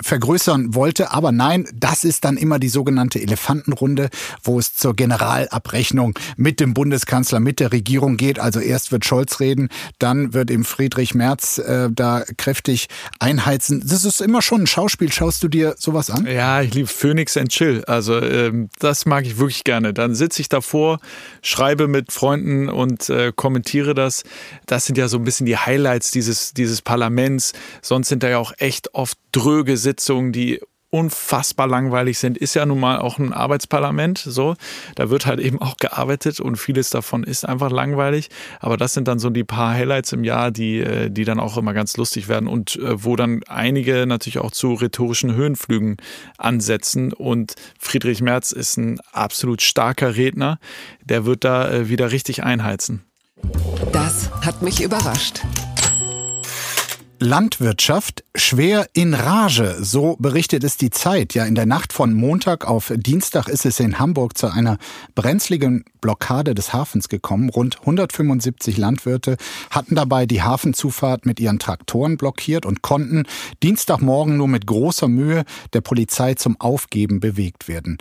vergrößern 0.01 0.75
wollte. 0.75 1.11
Aber 1.11 1.31
nein, 1.31 1.67
das 1.73 2.03
ist 2.03 2.25
dann 2.25 2.37
immer 2.37 2.59
die 2.59 2.69
sogenannte 2.69 3.21
Elefantenrunde, 3.21 4.09
wo 4.43 4.59
es 4.59 4.75
zur 4.75 4.95
Generalabrechnung 4.95 6.17
mit 6.37 6.59
dem 6.59 6.73
Bundeskanzler, 6.73 7.39
mit 7.39 7.59
der 7.59 7.71
Regierung 7.71 8.17
geht. 8.17 8.39
Also 8.39 8.59
erst 8.59 8.91
wird 8.91 9.05
Scholz 9.05 9.39
reden, 9.39 9.69
dann 9.99 10.33
wird 10.33 10.51
eben 10.51 10.63
Friedrich 10.63 11.13
Merz 11.15 11.57
äh, 11.57 11.89
da 11.91 12.23
kräftig 12.37 12.87
einheizen. 13.19 13.83
Das 13.85 14.05
ist 14.05 14.21
immer 14.21 14.41
schon 14.41 14.61
ein 14.61 14.67
Schauspiel. 14.67 15.11
Schaust 15.11 15.43
du 15.43 15.47
dir 15.47 15.75
sowas 15.77 16.09
an? 16.09 16.25
Ja, 16.25 16.61
ich 16.61 16.73
liebe 16.73 16.87
Phoenix 16.87 17.35
and 17.37 17.49
Chill. 17.49 17.83
Also 17.85 18.21
ähm, 18.21 18.69
das 18.79 19.05
mag 19.05 19.25
ich 19.25 19.37
wirklich 19.41 19.65
gerne. 19.65 19.93
Dann 19.93 20.15
sitze 20.15 20.41
ich 20.41 20.47
davor, 20.47 20.99
schreibe 21.41 21.89
mit 21.89 22.13
Freunden 22.13 22.69
und 22.69 23.09
äh, 23.09 23.33
kommentiere 23.35 23.93
das. 23.93 24.23
Das 24.65 24.85
sind 24.85 24.97
ja 24.97 25.09
so 25.09 25.17
ein 25.17 25.25
bisschen 25.25 25.45
die 25.45 25.57
Highlights 25.57 26.11
dieses, 26.11 26.53
dieses 26.53 26.81
Parlaments. 26.81 27.51
Sonst 27.81 28.07
sind 28.07 28.23
da 28.23 28.29
ja 28.29 28.37
auch 28.37 28.53
echt 28.57 28.95
oft 28.95 29.17
dröge 29.33 29.75
Sitzungen, 29.75 30.31
die 30.31 30.61
unfassbar 30.91 31.67
langweilig 31.67 32.19
sind, 32.19 32.37
ist 32.37 32.53
ja 32.53 32.65
nun 32.65 32.79
mal 32.79 32.99
auch 32.99 33.17
ein 33.17 33.33
Arbeitsparlament. 33.33 34.19
So, 34.19 34.55
da 34.95 35.09
wird 35.09 35.25
halt 35.25 35.39
eben 35.39 35.59
auch 35.59 35.77
gearbeitet 35.77 36.39
und 36.39 36.57
vieles 36.57 36.89
davon 36.89 37.23
ist 37.23 37.47
einfach 37.47 37.71
langweilig. 37.71 38.29
Aber 38.59 38.77
das 38.77 38.93
sind 38.93 39.07
dann 39.07 39.17
so 39.17 39.29
die 39.29 39.45
paar 39.45 39.73
Highlights 39.73 40.11
im 40.11 40.23
Jahr, 40.23 40.51
die, 40.51 40.79
äh, 40.79 41.09
die 41.09 41.23
dann 41.23 41.39
auch 41.39 41.57
immer 41.57 41.73
ganz 41.73 41.97
lustig 41.97 42.27
werden 42.27 42.47
und 42.47 42.75
äh, 42.75 43.03
wo 43.03 43.15
dann 43.15 43.41
einige 43.47 44.05
natürlich 44.05 44.39
auch 44.39 44.51
zu 44.51 44.73
rhetorischen 44.73 45.33
Höhenflügen 45.33 45.97
ansetzen. 46.37 47.13
Und 47.13 47.55
Friedrich 47.79 48.21
Merz 48.21 48.51
ist 48.51 48.77
ein 48.77 48.99
absolut 49.13 49.61
starker 49.61 50.17
Redner. 50.17 50.59
Der 51.05 51.25
wird 51.25 51.45
da 51.45 51.71
äh, 51.71 51.89
wieder 51.89 52.11
richtig 52.11 52.43
einheizen. 52.43 53.05
Das 53.93 54.29
hat 54.45 54.61
mich 54.61 54.83
überrascht. 54.83 55.41
Landwirtschaft 57.23 58.23
schwer 58.33 58.87
in 58.93 59.13
Rage, 59.13 59.77
so 59.79 60.15
berichtet 60.17 60.63
es 60.63 60.77
die 60.77 60.89
Zeit. 60.89 61.35
Ja, 61.35 61.45
in 61.45 61.53
der 61.53 61.67
Nacht 61.67 61.93
von 61.93 62.15
Montag 62.15 62.67
auf 62.67 62.91
Dienstag 62.95 63.47
ist 63.47 63.63
es 63.63 63.79
in 63.79 63.99
Hamburg 63.99 64.35
zu 64.35 64.47
einer 64.47 64.79
brenzligen 65.13 65.85
Blockade 66.01 66.55
des 66.55 66.73
Hafens 66.73 67.09
gekommen. 67.09 67.49
Rund 67.49 67.81
175 67.81 68.75
Landwirte 68.75 69.37
hatten 69.69 69.93
dabei 69.93 70.25
die 70.25 70.41
Hafenzufahrt 70.41 71.27
mit 71.27 71.39
ihren 71.39 71.59
Traktoren 71.59 72.17
blockiert 72.17 72.65
und 72.65 72.81
konnten 72.81 73.27
Dienstagmorgen 73.61 74.35
nur 74.35 74.47
mit 74.47 74.65
großer 74.65 75.07
Mühe 75.07 75.43
der 75.73 75.81
Polizei 75.81 76.33
zum 76.33 76.59
Aufgeben 76.59 77.19
bewegt 77.19 77.67
werden. 77.67 77.99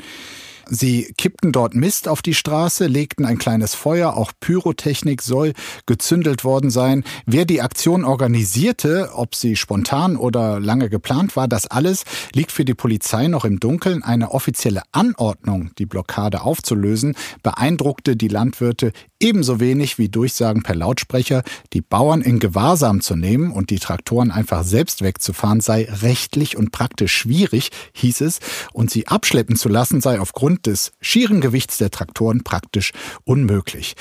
Sie 0.72 1.12
kippten 1.18 1.50
dort 1.50 1.74
Mist 1.74 2.06
auf 2.06 2.22
die 2.22 2.32
Straße, 2.32 2.86
legten 2.86 3.24
ein 3.24 3.38
kleines 3.38 3.74
Feuer, 3.74 4.16
auch 4.16 4.30
Pyrotechnik 4.38 5.20
soll 5.20 5.52
gezündelt 5.84 6.44
worden 6.44 6.70
sein. 6.70 7.02
Wer 7.26 7.44
die 7.44 7.60
Aktion 7.60 8.04
organisierte, 8.04 9.10
ob 9.14 9.34
sie 9.34 9.56
spontan 9.56 10.16
oder 10.16 10.60
lange 10.60 10.88
geplant 10.88 11.34
war, 11.34 11.48
das 11.48 11.66
alles 11.66 12.04
liegt 12.34 12.52
für 12.52 12.64
die 12.64 12.74
Polizei 12.74 13.26
noch 13.26 13.44
im 13.44 13.58
Dunkeln. 13.58 14.04
Eine 14.04 14.30
offizielle 14.30 14.82
Anordnung, 14.92 15.72
die 15.76 15.86
Blockade 15.86 16.42
aufzulösen, 16.42 17.16
beeindruckte 17.42 18.16
die 18.16 18.28
Landwirte 18.28 18.92
ebenso 19.20 19.60
wenig 19.60 19.98
wie 19.98 20.08
Durchsagen 20.08 20.62
per 20.62 20.74
Lautsprecher. 20.74 21.42
Die 21.72 21.82
Bauern 21.82 22.22
in 22.22 22.38
Gewahrsam 22.38 23.00
zu 23.00 23.16
nehmen 23.16 23.52
und 23.52 23.70
die 23.70 23.78
Traktoren 23.78 24.30
einfach 24.30 24.64
selbst 24.64 25.02
wegzufahren 25.02 25.60
sei 25.60 25.86
rechtlich 25.90 26.56
und 26.56 26.72
praktisch 26.72 27.14
schwierig, 27.14 27.70
hieß 27.92 28.22
es, 28.22 28.40
und 28.72 28.90
sie 28.90 29.06
abschleppen 29.06 29.56
zu 29.56 29.68
lassen 29.68 30.00
sei 30.00 30.20
aufgrund 30.20 30.66
des 30.66 30.92
schieren 31.00 31.40
Gewichts 31.40 31.78
der 31.78 31.90
Traktoren 31.90 32.42
praktisch 32.42 32.92
unmöglich. 33.24 33.94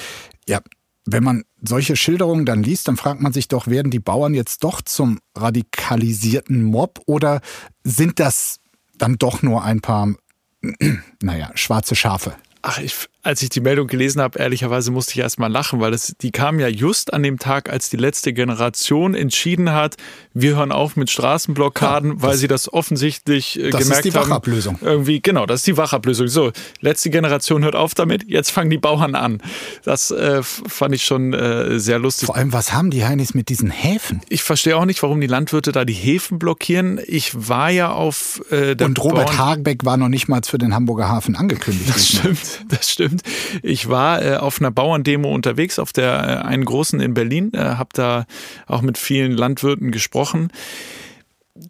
Ja, 0.47 0.61
wenn 1.05 1.23
man 1.23 1.43
solche 1.61 1.95
Schilderungen 1.95 2.45
dann 2.45 2.63
liest, 2.63 2.87
dann 2.87 2.97
fragt 2.97 3.21
man 3.21 3.33
sich 3.33 3.47
doch, 3.47 3.67
werden 3.67 3.91
die 3.91 3.99
Bauern 3.99 4.33
jetzt 4.33 4.63
doch 4.63 4.81
zum 4.81 5.19
radikalisierten 5.35 6.63
Mob 6.63 7.01
oder 7.05 7.41
sind 7.83 8.19
das 8.19 8.59
dann 8.97 9.15
doch 9.15 9.41
nur 9.41 9.63
ein 9.63 9.81
paar, 9.81 10.13
naja, 11.21 11.51
schwarze 11.55 11.95
Schafe? 11.95 12.35
Ach, 12.61 12.79
ich, 12.79 13.07
als 13.21 13.41
ich 13.41 13.49
die 13.49 13.59
Meldung 13.59 13.87
gelesen 13.87 14.21
habe, 14.21 14.39
ehrlicherweise 14.39 14.91
musste 14.91 15.11
ich 15.11 15.19
erst 15.19 15.39
mal 15.39 15.51
lachen, 15.51 15.81
weil 15.81 15.91
das, 15.91 16.15
die 16.21 16.31
kam 16.31 16.59
ja 16.59 16.67
just 16.67 17.13
an 17.13 17.21
dem 17.21 17.37
Tag, 17.37 17.69
als 17.69 17.89
die 17.89 17.97
letzte 17.97 18.31
Generation 18.31 19.13
entschieden 19.13 19.73
hat, 19.73 19.97
wir 20.33 20.55
hören 20.55 20.71
auf 20.71 20.95
mit 20.95 21.09
Straßenblockaden, 21.09 22.11
ja, 22.11 22.21
weil 22.21 22.37
sie 22.37 22.47
das 22.47 22.71
offensichtlich 22.71 23.59
äh, 23.59 23.71
das 23.71 23.81
gemerkt 23.81 23.81
haben. 23.81 23.89
Das 23.89 23.97
ist 23.97 24.05
die 24.05 24.13
Wachablösung. 24.15 24.79
Irgendwie, 24.81 25.21
genau, 25.21 25.45
das 25.45 25.61
ist 25.61 25.67
die 25.67 25.75
Wachablösung. 25.75 26.29
So, 26.29 26.51
letzte 26.79 27.09
Generation 27.09 27.63
hört 27.63 27.75
auf 27.75 27.93
damit, 27.93 28.23
jetzt 28.29 28.51
fangen 28.51 28.69
die 28.69 28.77
Bauern 28.77 29.15
an. 29.15 29.41
Das 29.83 30.11
äh, 30.11 30.41
fand 30.41 30.95
ich 30.95 31.03
schon 31.03 31.33
äh, 31.33 31.77
sehr 31.77 31.99
lustig. 31.99 32.27
Vor 32.27 32.37
allem, 32.37 32.53
was 32.53 32.71
haben 32.71 32.89
die 32.89 33.05
Heinis 33.05 33.33
mit 33.33 33.49
diesen 33.49 33.69
Häfen? 33.69 34.21
Ich 34.29 34.43
verstehe 34.43 34.77
auch 34.77 34.85
nicht, 34.85 35.03
warum 35.03 35.19
die 35.19 35.27
Landwirte 35.27 35.73
da 35.73 35.83
die 35.83 35.93
Häfen 35.93 36.39
blockieren. 36.39 37.01
Ich 37.05 37.49
war 37.49 37.69
ja 37.69 37.91
auf 37.91 38.41
äh, 38.49 38.75
der 38.75 38.87
Und 38.87 39.03
Robert 39.03 39.25
Bauern 39.25 39.37
Hagebeck 39.37 39.83
war 39.83 39.97
noch 39.97 40.09
nicht 40.09 40.29
mal 40.29 40.39
für 40.43 40.57
den 40.57 40.73
Hamburger 40.73 41.09
Hafen 41.09 41.35
angekündigt. 41.35 41.89
Das 41.89 42.07
stimmt, 42.07 42.65
das 42.69 42.91
stimmt. 42.91 43.08
Ich 43.63 43.89
war 43.89 44.23
äh, 44.23 44.35
auf 44.37 44.59
einer 44.59 44.71
Bauerndemo 44.71 45.33
unterwegs, 45.33 45.79
auf 45.79 45.93
der 45.93 46.43
äh, 46.43 46.47
einen 46.47 46.65
großen 46.65 46.99
in 46.99 47.13
Berlin, 47.13 47.51
äh, 47.53 47.59
habe 47.59 47.89
da 47.93 48.25
auch 48.67 48.81
mit 48.81 48.97
vielen 48.97 49.31
Landwirten 49.33 49.91
gesprochen. 49.91 50.51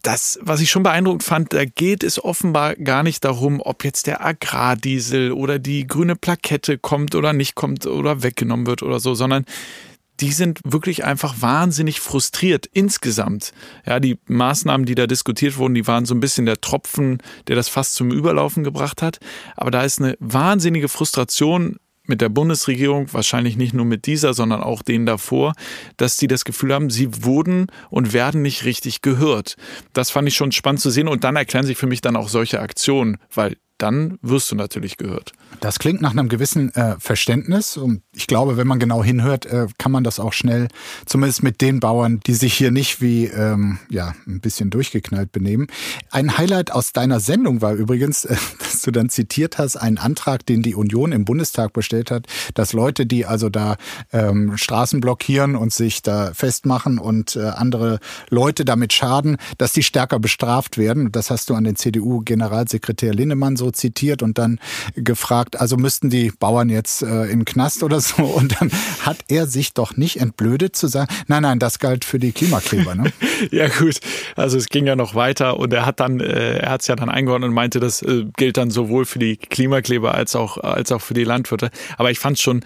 Das, 0.04 0.38
was 0.42 0.62
ich 0.62 0.70
schon 0.70 0.84
beeindruckend 0.84 1.24
fand, 1.24 1.54
da 1.54 1.66
geht 1.66 2.04
es 2.04 2.24
offenbar 2.24 2.76
gar 2.76 3.02
nicht 3.02 3.26
darum, 3.26 3.60
ob 3.60 3.84
jetzt 3.84 4.06
der 4.06 4.24
Agrardiesel 4.24 5.32
oder 5.32 5.58
die 5.58 5.88
grüne 5.88 6.16
Plakette 6.16 6.78
kommt 6.78 7.16
oder 7.16 7.34
nicht 7.34 7.56
kommt 7.56 7.88
oder 7.88 8.22
weggenommen 8.22 8.68
wird 8.68 8.84
oder 8.84 9.00
so, 9.00 9.16
sondern 9.16 9.46
die 10.20 10.32
sind 10.32 10.60
wirklich 10.64 11.06
einfach 11.06 11.36
wahnsinnig 11.40 12.00
frustriert 12.00 12.66
insgesamt. 12.72 13.54
Ja, 13.86 14.00
die 14.00 14.18
Maßnahmen, 14.28 14.86
die 14.86 14.96
da 14.96 15.08
diskutiert 15.08 15.58
wurden, 15.58 15.76
die 15.76 15.88
waren 15.88 16.06
so 16.06 16.14
ein 16.14 16.20
bisschen 16.20 16.46
der 16.46 16.62
Tropfen, 16.62 17.20
der 17.48 17.56
das 17.56 17.70
fast 17.70 17.94
zum 17.96 18.12
Überlaufen 18.12 18.64
gebracht 18.64 19.02
hat. 19.02 19.20
Aber 19.56 19.72
da 19.72 19.84
ist 19.84 20.00
eine 20.00 20.16
wahnsinnige 20.20 20.90
Frustration 20.90 21.78
mit 22.10 22.22
der 22.22 22.30
Bundesregierung, 22.30 23.14
wahrscheinlich 23.14 23.56
nicht 23.56 23.74
nur 23.74 23.86
mit 23.86 24.08
dieser, 24.08 24.34
sondern 24.34 24.64
auch 24.64 24.82
denen 24.82 25.06
davor, 25.06 25.54
dass 25.98 26.18
die 26.18 26.28
das 26.28 26.44
Gefühl 26.44 26.74
haben, 26.74 26.90
sie 26.90 27.24
wurden 27.24 27.68
und 27.92 28.14
werden 28.14 28.42
nicht 28.42 28.66
richtig 28.66 29.02
gehört. 29.02 29.56
Das 29.94 30.10
fand 30.10 30.28
ich 30.28 30.36
schon 30.36 30.52
spannend 30.52 30.82
zu 30.82 30.90
sehen 30.90 31.08
und 31.08 31.24
dann 31.24 31.36
erklären 31.36 31.68
sich 31.68 31.78
für 31.78 31.88
mich 31.88 32.02
dann 32.02 32.16
auch 32.16 32.28
solche 32.28 32.60
Aktionen, 32.60 33.18
weil 33.34 33.58
dann 33.78 34.18
wirst 34.22 34.52
du 34.52 34.56
natürlich 34.56 34.98
gehört. 34.98 35.34
Das 35.60 35.80
klingt 35.80 36.02
nach 36.02 36.12
einem 36.12 36.30
gewissen 36.30 36.74
äh, 36.76 36.96
Verständnis 37.00 37.76
und 37.76 38.02
ich 38.14 38.28
glaube, 38.28 38.56
wenn 38.56 38.68
man 38.68 38.80
genau 38.80 39.04
hinhört, 39.04 39.46
äh, 39.46 39.68
kann 39.78 39.92
man 39.92 40.04
das 40.04 40.20
auch 40.20 40.32
schnell, 40.32 40.70
zumindest 41.06 41.44
mit 41.44 41.60
den 41.60 41.80
Bauern, 41.80 42.22
die 42.26 42.34
sich 42.34 42.54
hier 42.54 42.72
nicht 42.72 43.02
wie 43.02 43.26
ähm, 43.26 43.80
ja 43.90 44.14
ein 44.26 44.40
bisschen 44.40 44.70
durchgeknallt 44.70 45.32
benehmen. 45.32 45.68
Ein 46.12 46.38
Highlight 46.38 46.72
aus 46.72 46.94
deiner 46.94 47.20
Sendung 47.20 47.62
war 47.62 47.74
übrigens, 47.74 48.26
äh, 48.26 48.38
dass 48.60 48.82
du 48.84 48.92
dann 48.92 49.10
zitiert 49.10 49.58
hast, 49.58 49.76
einen 49.76 49.98
Antrag, 49.98 50.46
den 50.46 50.62
die 50.62 50.76
Union 50.76 51.12
im 51.12 51.26
Bundestag 51.26 51.74
bestellt 51.74 52.10
hat, 52.10 52.28
dass 52.54 52.72
Leute, 52.72 53.06
die 53.06 53.26
also 53.26 53.50
da 53.50 53.76
ähm, 54.14 54.58
Straßen 54.58 55.02
blockieren 55.02 55.56
und 55.56 55.74
sich 55.74 56.02
da 56.02 56.32
festmachen 56.34 57.00
und 57.00 57.36
äh, 57.36 57.42
andere 57.42 58.00
Leute 58.30 58.64
damit 58.64 58.94
schaden, 58.94 59.38
dass 59.58 59.74
die 59.74 59.84
stärker 59.84 60.20
bestraft 60.20 60.78
werden. 60.78 61.12
Das 61.12 61.30
hast 61.30 61.50
du 61.50 61.56
an 61.56 61.66
den 61.66 61.76
CDU-Generalsekretär 61.76 63.14
Linnemann 63.14 63.58
so 63.58 63.72
zitiert 63.72 64.24
und 64.24 64.38
dann 64.38 64.60
gefragt, 64.96 65.39
also 65.56 65.78
müssten 65.78 66.10
die 66.10 66.32
Bauern 66.32 66.70
jetzt 66.70 67.02
äh, 67.02 67.26
in 67.26 67.40
den 67.40 67.46
Knast 67.46 67.84
oder 67.84 68.00
so. 68.02 68.24
Und 68.24 68.60
dann 68.60 68.72
hat 69.02 69.18
er 69.28 69.48
sich 69.48 69.74
doch 69.74 69.96
nicht 69.98 70.18
entblödet 70.18 70.76
zu 70.76 70.88
sagen, 70.88 71.14
nein, 71.28 71.44
nein, 71.44 71.60
das 71.60 71.80
galt 71.80 72.06
für 72.06 72.20
die 72.20 72.32
Klimakleber. 72.32 72.96
Ne? 72.96 73.12
ja 73.52 73.68
gut, 73.68 74.00
also 74.36 74.58
es 74.58 74.68
ging 74.68 74.86
ja 74.86 74.96
noch 74.96 75.16
weiter 75.16 75.60
und 75.60 75.74
er 75.74 75.86
hat 75.86 76.00
dann, 76.00 76.20
äh, 76.20 76.60
er 76.60 76.72
hat 76.72 76.82
es 76.82 76.88
ja 76.88 76.96
dann 76.96 77.10
eingeordnet 77.10 77.50
und 77.50 77.54
meinte, 77.54 77.80
das 77.80 78.02
äh, 78.02 78.26
gilt 78.36 78.58
dann 78.58 78.72
sowohl 78.72 79.06
für 79.06 79.20
die 79.20 79.38
Klimakleber 79.38 80.14
als 80.14 80.36
auch, 80.36 80.58
als 80.58 80.92
auch 80.92 81.02
für 81.02 81.14
die 81.14 81.24
Landwirte. 81.24 81.70
Aber 81.98 82.12
ich 82.12 82.20
fand 82.20 82.40
schon, 82.40 82.64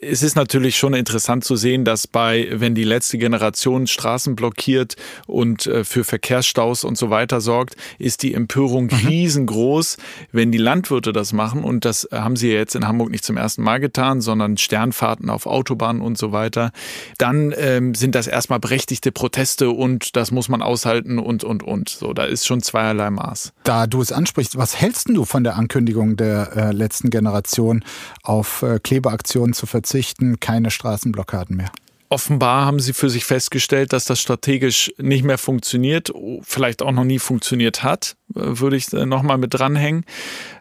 es 0.00 0.22
ist 0.22 0.36
natürlich 0.36 0.76
schon 0.76 0.94
interessant 0.94 1.44
zu 1.44 1.56
sehen, 1.56 1.84
dass 1.84 2.06
bei, 2.06 2.48
wenn 2.52 2.74
die 2.74 2.84
letzte 2.84 3.18
Generation 3.18 3.86
Straßen 3.86 4.36
blockiert 4.36 4.96
und 5.26 5.66
äh, 5.66 5.84
für 5.84 6.04
Verkehrsstaus 6.04 6.84
und 6.84 6.98
so 6.98 7.10
weiter 7.10 7.40
sorgt, 7.40 7.76
ist 7.98 8.22
die 8.22 8.34
Empörung 8.34 8.84
mhm. 8.84 9.06
riesengroß. 9.06 9.96
Wenn 10.30 10.52
die 10.52 10.58
Landwirte 10.58 11.12
das 11.12 11.32
machen, 11.32 11.62
und 11.62 11.84
das 11.84 12.04
haben 12.12 12.36
sie 12.36 12.52
jetzt 12.52 12.74
in 12.74 12.86
Hamburg 12.86 13.10
nicht 13.10 13.24
zum 13.24 13.36
ersten 13.36 13.62
Mal 13.62 13.80
getan, 13.80 14.20
sondern 14.20 14.56
Sternfahrten 14.56 15.30
auf 15.30 15.46
Autobahnen 15.46 16.02
und 16.02 16.18
so 16.18 16.32
weiter, 16.32 16.72
dann 17.18 17.54
ähm, 17.56 17.94
sind 17.94 18.14
das 18.14 18.26
erstmal 18.26 18.60
berechtigte 18.60 19.12
Proteste 19.12 19.70
und 19.70 20.16
das 20.16 20.30
muss 20.30 20.48
man 20.48 20.62
aushalten 20.62 21.18
und, 21.18 21.44
und, 21.44 21.62
und. 21.62 21.88
So, 21.88 22.12
da 22.12 22.24
ist 22.24 22.46
schon 22.46 22.62
zweierlei 22.62 23.10
Maß. 23.10 23.52
Da 23.64 23.86
du 23.86 24.00
es 24.00 24.12
ansprichst, 24.12 24.56
was 24.56 24.80
hältst 24.80 25.08
du 25.08 25.24
von 25.24 25.44
der 25.44 25.56
Ankündigung 25.56 26.16
der 26.16 26.56
äh, 26.56 26.72
letzten 26.72 27.10
Generation, 27.10 27.84
auf 28.22 28.62
äh, 28.62 28.78
Klebeaktionen 28.78 29.52
zu 29.52 29.66
verzichten, 29.66 30.40
keine 30.40 30.70
Straßenblockaden 30.70 31.56
mehr? 31.56 31.70
Offenbar 32.12 32.66
haben 32.66 32.78
sie 32.78 32.92
für 32.92 33.08
sich 33.08 33.24
festgestellt, 33.24 33.92
dass 33.94 34.04
das 34.04 34.20
strategisch 34.20 34.92
nicht 34.98 35.24
mehr 35.24 35.38
funktioniert, 35.38 36.12
vielleicht 36.42 36.82
auch 36.82 36.92
noch 36.92 37.04
nie 37.04 37.18
funktioniert 37.18 37.82
hat, 37.82 38.16
äh, 38.36 38.40
würde 38.60 38.76
ich 38.76 38.92
äh, 38.92 39.06
nochmal 39.06 39.38
mit 39.38 39.54
dranhängen. 39.54 40.04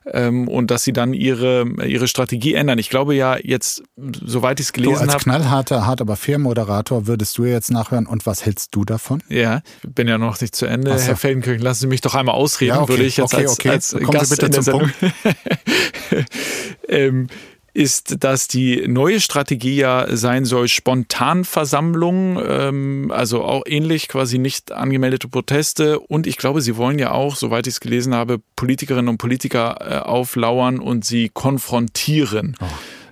Ähm, 0.06 0.48
und 0.48 0.72
dass 0.72 0.84
sie 0.84 0.94
dann 0.94 1.14
ihre, 1.14 1.66
ihre 1.86 2.08
Strategie 2.08 2.56
ändern. 2.56 2.80
Ich 2.80 2.90
glaube 2.90 3.16
ja 3.16 3.38
jetzt, 3.38 3.84
soweit 3.96 4.60
ich 4.60 4.68
es 4.68 4.74
gelesen 4.74 4.96
habe. 4.96 5.08
Du 5.08 5.14
als 5.14 5.24
knallharter, 5.24 5.86
hart 5.86 6.02
aber 6.02 6.16
fair 6.16 6.40
Moderator 6.40 7.06
würdest 7.06 7.38
du 7.38 7.44
jetzt 7.44 7.70
nachhören 7.70 8.08
und 8.08 8.26
was 8.26 8.46
hältst 8.46 8.74
du 8.74 8.84
davon? 8.84 9.22
Ja, 9.30 9.62
ich 9.84 9.94
bin 9.94 10.08
ja 10.08 10.18
noch 10.18 10.40
nicht 10.42 10.56
zu 10.56 10.66
Ende. 10.66 10.98
So. 10.98 11.06
Herr 11.06 11.18
Feldenkirchen, 11.18 11.62
lassen 11.62 11.82
Sie 11.82 11.88
mich 11.88 12.02
doch 12.02 12.16
einmal 12.16 12.34
ausreden, 12.34 12.76
ja, 12.76 12.82
okay, 12.82 12.94
würde 12.94 13.04
ich 13.04 13.18
jetzt 13.18 13.34
okay, 13.34 13.44
als, 13.44 13.54
okay. 13.54 13.70
als 13.70 13.92
Kommen 13.92 14.12
Gast 14.12 14.30
Sie 14.30 14.36
bitte 14.38 14.62
zum. 14.62 14.80
Punkt. 14.80 14.96
ähm, 16.88 17.28
ist, 17.74 18.24
dass 18.24 18.48
die 18.48 18.88
neue 18.88 19.20
Strategie 19.20 19.76
ja 19.76 20.16
sein 20.16 20.46
soll, 20.46 20.68
Spontanversammlungen, 20.68 22.40
ähm, 22.46 23.12
also 23.14 23.44
auch 23.44 23.64
ähnlich 23.66 24.08
quasi 24.08 24.38
nicht 24.38 24.72
angemeldete 24.72 25.28
Proteste. 25.28 26.00
Und 26.00 26.28
ich 26.28 26.38
glaube, 26.38 26.62
sie 26.62 26.76
wollen 26.78 27.00
ja 27.00 27.12
auch, 27.12 27.36
soweit 27.36 27.68
ich 27.68 27.76
es 27.76 27.80
gelesen 27.80 28.14
habe, 28.14 28.42
Politikerinnen 28.56 29.10
und 29.10 29.18
Politiker 29.18 29.78
äh, 29.80 29.98
auflauern 30.00 30.80
und 30.80 31.06
sie 31.06 31.30
konfrontieren. 31.30 32.58
Oh. 32.60 32.66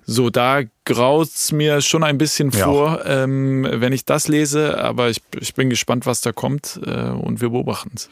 So, 0.06 0.30
da 0.32 0.64
graut's 0.90 1.52
mir 1.52 1.82
schon 1.82 2.04
ein 2.04 2.18
bisschen 2.18 2.50
ja. 2.50 2.66
vor, 2.66 3.06
ähm, 3.06 3.68
wenn 3.70 3.94
ich 3.94 4.06
das 4.06 4.28
lese, 4.28 4.80
aber 4.80 5.12
ich, 5.12 5.22
ich 5.40 5.54
bin 5.54 5.70
gespannt, 5.70 6.08
was 6.08 6.22
da 6.22 6.32
kommt 6.32 6.80
äh, 6.84 7.10
und 7.10 7.42
wir 7.42 7.50
beobachten 7.50 7.92
es. 7.96 8.10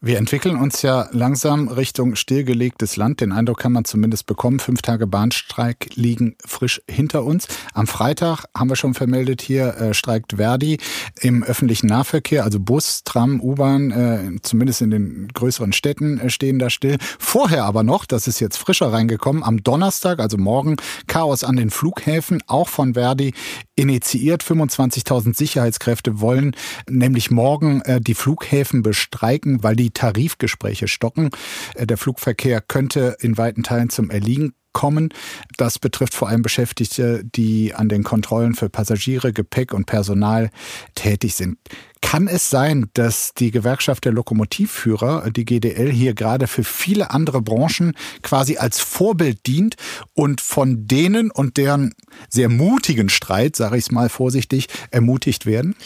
Wir 0.00 0.16
entwickeln 0.16 0.56
uns 0.56 0.82
ja 0.82 1.08
langsam 1.10 1.66
Richtung 1.66 2.14
stillgelegtes 2.14 2.96
Land. 2.96 3.20
Den 3.20 3.32
Eindruck 3.32 3.58
kann 3.58 3.72
man 3.72 3.84
zumindest 3.84 4.26
bekommen. 4.26 4.60
Fünf 4.60 4.80
Tage 4.80 5.08
Bahnstreik 5.08 5.90
liegen 5.96 6.36
frisch 6.46 6.80
hinter 6.88 7.24
uns. 7.24 7.48
Am 7.74 7.88
Freitag 7.88 8.44
haben 8.56 8.70
wir 8.70 8.76
schon 8.76 8.94
vermeldet, 8.94 9.42
hier 9.42 9.74
äh, 9.76 9.92
streikt 9.92 10.34
Verdi 10.36 10.78
im 11.20 11.42
öffentlichen 11.42 11.88
Nahverkehr, 11.88 12.44
also 12.44 12.60
Bus, 12.60 13.02
Tram, 13.02 13.40
U-Bahn, 13.40 13.90
äh, 13.90 14.40
zumindest 14.42 14.82
in 14.82 14.92
den 14.92 15.28
größeren 15.34 15.72
Städten 15.72 16.20
äh, 16.20 16.30
stehen 16.30 16.60
da 16.60 16.70
still. 16.70 16.98
Vorher 17.18 17.64
aber 17.64 17.82
noch, 17.82 18.04
das 18.04 18.28
ist 18.28 18.38
jetzt 18.38 18.56
frischer 18.56 18.92
reingekommen, 18.92 19.42
am 19.42 19.64
Donnerstag, 19.64 20.20
also 20.20 20.38
morgen, 20.38 20.76
Chaos 21.08 21.42
an 21.42 21.56
den 21.56 21.70
Flughäfen. 21.70 22.19
Flughäfen, 22.20 22.42
auch 22.46 22.68
von 22.68 22.94
Verdi, 22.94 23.32
initiiert. 23.76 24.42
25.000 24.42 25.36
Sicherheitskräfte 25.36 26.20
wollen 26.20 26.54
nämlich 26.88 27.30
morgen 27.30 27.80
äh, 27.82 28.00
die 28.00 28.14
Flughäfen 28.14 28.82
bestreiken, 28.82 29.62
weil 29.62 29.76
die 29.76 29.90
Tarifgespräche 29.90 30.88
stocken. 30.88 31.30
Äh, 31.74 31.86
der 31.86 31.96
Flugverkehr 31.96 32.60
könnte 32.60 33.16
in 33.20 33.38
weiten 33.38 33.62
Teilen 33.62 33.90
zum 33.90 34.10
Erliegen 34.10 34.52
kommen. 34.72 35.08
Das 35.56 35.78
betrifft 35.78 36.14
vor 36.14 36.28
allem 36.28 36.42
Beschäftigte, 36.42 37.24
die 37.24 37.74
an 37.74 37.88
den 37.88 38.04
Kontrollen 38.04 38.54
für 38.54 38.68
Passagiere, 38.68 39.32
Gepäck 39.32 39.72
und 39.72 39.86
Personal 39.86 40.50
tätig 40.94 41.34
sind. 41.34 41.58
Kann 42.00 42.28
es 42.28 42.50
sein, 42.50 42.90
dass 42.94 43.34
die 43.34 43.50
Gewerkschaft 43.50 44.04
der 44.04 44.12
Lokomotivführer, 44.12 45.30
die 45.30 45.44
GDL, 45.44 45.92
hier 45.92 46.14
gerade 46.14 46.46
für 46.46 46.64
viele 46.64 47.10
andere 47.10 47.42
Branchen 47.42 47.94
quasi 48.22 48.56
als 48.56 48.80
Vorbild 48.80 49.46
dient 49.46 49.76
und 50.14 50.40
von 50.40 50.86
denen 50.86 51.30
und 51.30 51.56
deren 51.56 51.94
sehr 52.28 52.48
mutigen 52.48 53.10
Streit, 53.10 53.54
sage 53.54 53.76
ich 53.76 53.84
es 53.84 53.90
mal 53.90 54.08
vorsichtig, 54.08 54.68
ermutigt 54.90 55.46
werden? 55.46 55.76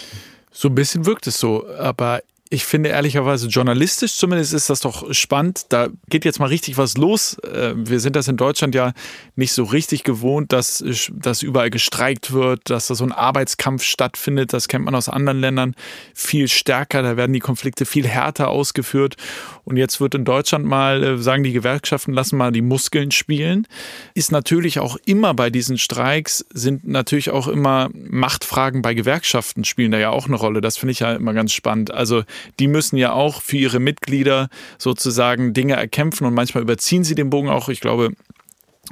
So 0.51 0.69
ein 0.69 0.75
bisschen 0.75 1.05
wirkt 1.05 1.27
es 1.27 1.39
so, 1.39 1.69
aber 1.69 2.23
ich 2.55 2.65
finde 2.65 2.91
ehrlicherweise 2.91 3.49
journalistisch 3.49 4.15
zumindest 4.15 4.55
ist 4.55 4.71
das 4.71 4.81
doch 4.81 5.13
spannend. 5.13 5.67
Da 5.71 5.89
geht 6.09 6.25
jetzt 6.25 6.39
mal 6.39 6.47
richtig 6.47 6.79
was 6.79 6.97
los. 6.97 7.37
Äh, 7.41 7.75
wir 7.77 8.01
sind 8.01 8.17
das 8.17 8.29
in 8.29 8.37
Deutschland 8.37 8.75
ja 8.75 8.93
nicht 9.37 9.53
so 9.53 9.65
richtig 9.65 10.05
gewohnt, 10.05 10.53
dass, 10.53 10.83
dass 11.11 11.43
überall 11.43 11.71
gestreikt 11.71 12.33
wird, 12.33 12.71
dass 12.71 12.87
da 12.87 12.95
so 12.95 13.05
ein 13.05 13.13
Arbeitskampf 13.13 13.83
stattfindet. 13.83 14.53
Das 14.53 14.69
kennt 14.69 14.85
man 14.85 14.95
aus 14.95 15.09
anderen 15.09 15.41
Ländern 15.41 15.75
viel 16.15 16.49
stärker. 16.49 17.03
Da 17.03 17.17
werden 17.17 17.33
die 17.33 17.41
Konflikte 17.41 17.85
viel 17.85 18.07
härter 18.07 18.49
ausgeführt. 18.49 19.17
Und 19.65 19.77
jetzt 19.77 20.01
wird 20.01 20.15
in 20.15 20.25
Deutschland 20.25 20.65
mal, 20.65 21.03
äh, 21.03 21.19
sagen 21.19 21.43
die 21.43 21.53
Gewerkschaften, 21.53 22.13
lassen 22.13 22.37
mal 22.37 22.53
die 22.53 22.63
Muskeln 22.63 23.11
spielen. 23.11 23.67
Ist 24.15 24.33
natürlich 24.33 24.79
auch 24.79 24.97
immer 25.07 25.35
bei 25.35 25.51
diesen 25.51 25.79
Streiks, 25.79 26.45
sind 26.53 26.87
natürlich 26.87 27.31
auch 27.31 27.49
immer 27.49 27.91
Machtfragen 27.95 28.83
bei 28.83 28.95
Gewerkschaften 28.95 29.65
spielen 29.65 29.91
da 29.91 29.99
ja 29.99 30.11
auch 30.11 30.27
eine 30.27 30.37
Rolle. 30.37 30.61
Das 30.61 30.77
finde 30.77 30.93
ich 30.93 31.01
ja 31.01 31.15
immer 31.15 31.33
ganz 31.33 31.53
spannend. 31.53 31.91
Also 31.91 32.25
die 32.59 32.69
müssen 32.69 32.97
ja 32.97 33.13
auch 33.13 33.43
für 33.43 33.57
ihre 33.57 33.81
Mitglieder 33.81 34.49
sozusagen 34.79 35.53
Dinge 35.55 35.75
erkämpfen 35.75 36.27
und 36.27 36.35
manchmal 36.35 36.63
überziehen 36.63 37.05
sie 37.05 37.15
den 37.15 37.31
Bogen 37.31 37.49
auch. 37.49 37.69
Ich 37.69 37.81
glaube, 37.81 38.13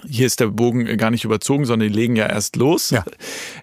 hier 0.09 0.27
ist 0.27 0.41
der 0.41 0.49
Bogen 0.49 0.97
gar 0.97 1.11
nicht 1.11 1.25
überzogen, 1.25 1.65
sondern 1.65 1.89
die 1.89 1.95
legen 1.95 2.17
ja 2.17 2.27
erst 2.27 2.57
los. 2.57 2.91
Ja. 2.91 3.05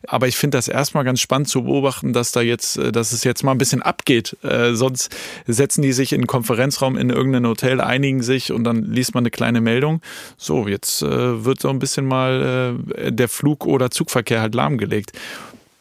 Aber 0.07 0.27
ich 0.27 0.37
finde 0.37 0.57
das 0.57 0.67
erstmal 0.67 1.03
ganz 1.03 1.19
spannend 1.19 1.49
zu 1.49 1.63
beobachten, 1.63 2.13
dass 2.13 2.31
da 2.31 2.41
jetzt, 2.41 2.77
dass 2.77 3.11
es 3.11 3.23
jetzt 3.23 3.43
mal 3.43 3.51
ein 3.51 3.57
bisschen 3.57 3.81
abgeht. 3.81 4.37
Äh, 4.43 4.73
sonst 4.73 5.15
setzen 5.47 5.81
die 5.81 5.93
sich 5.93 6.13
in 6.13 6.19
einen 6.19 6.27
Konferenzraum 6.27 6.97
in 6.97 7.09
irgendein 7.09 7.47
Hotel, 7.47 7.81
einigen 7.81 8.21
sich 8.21 8.51
und 8.51 8.63
dann 8.63 8.83
liest 8.83 9.13
man 9.13 9.23
eine 9.23 9.31
kleine 9.31 9.61
Meldung. 9.61 10.01
So, 10.37 10.67
jetzt 10.67 11.01
äh, 11.01 11.45
wird 11.45 11.61
so 11.61 11.69
ein 11.69 11.79
bisschen 11.79 12.05
mal 12.05 12.77
äh, 12.95 13.11
der 13.11 13.29
Flug- 13.29 13.65
oder 13.65 13.91
Zugverkehr 13.91 14.41
halt 14.41 14.55
lahmgelegt 14.55 15.13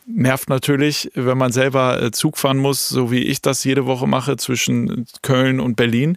nervt 0.08 0.48
natürlich, 0.48 1.10
wenn 1.14 1.38
man 1.38 1.52
selber 1.52 2.02
äh, 2.02 2.10
Zug 2.10 2.38
fahren 2.38 2.56
muss, 2.56 2.88
so 2.88 3.10
wie 3.10 3.22
ich 3.22 3.42
das 3.42 3.62
jede 3.64 3.86
Woche 3.86 4.06
mache 4.06 4.36
zwischen 4.36 5.06
Köln 5.22 5.60
und 5.60 5.76
Berlin. 5.76 6.16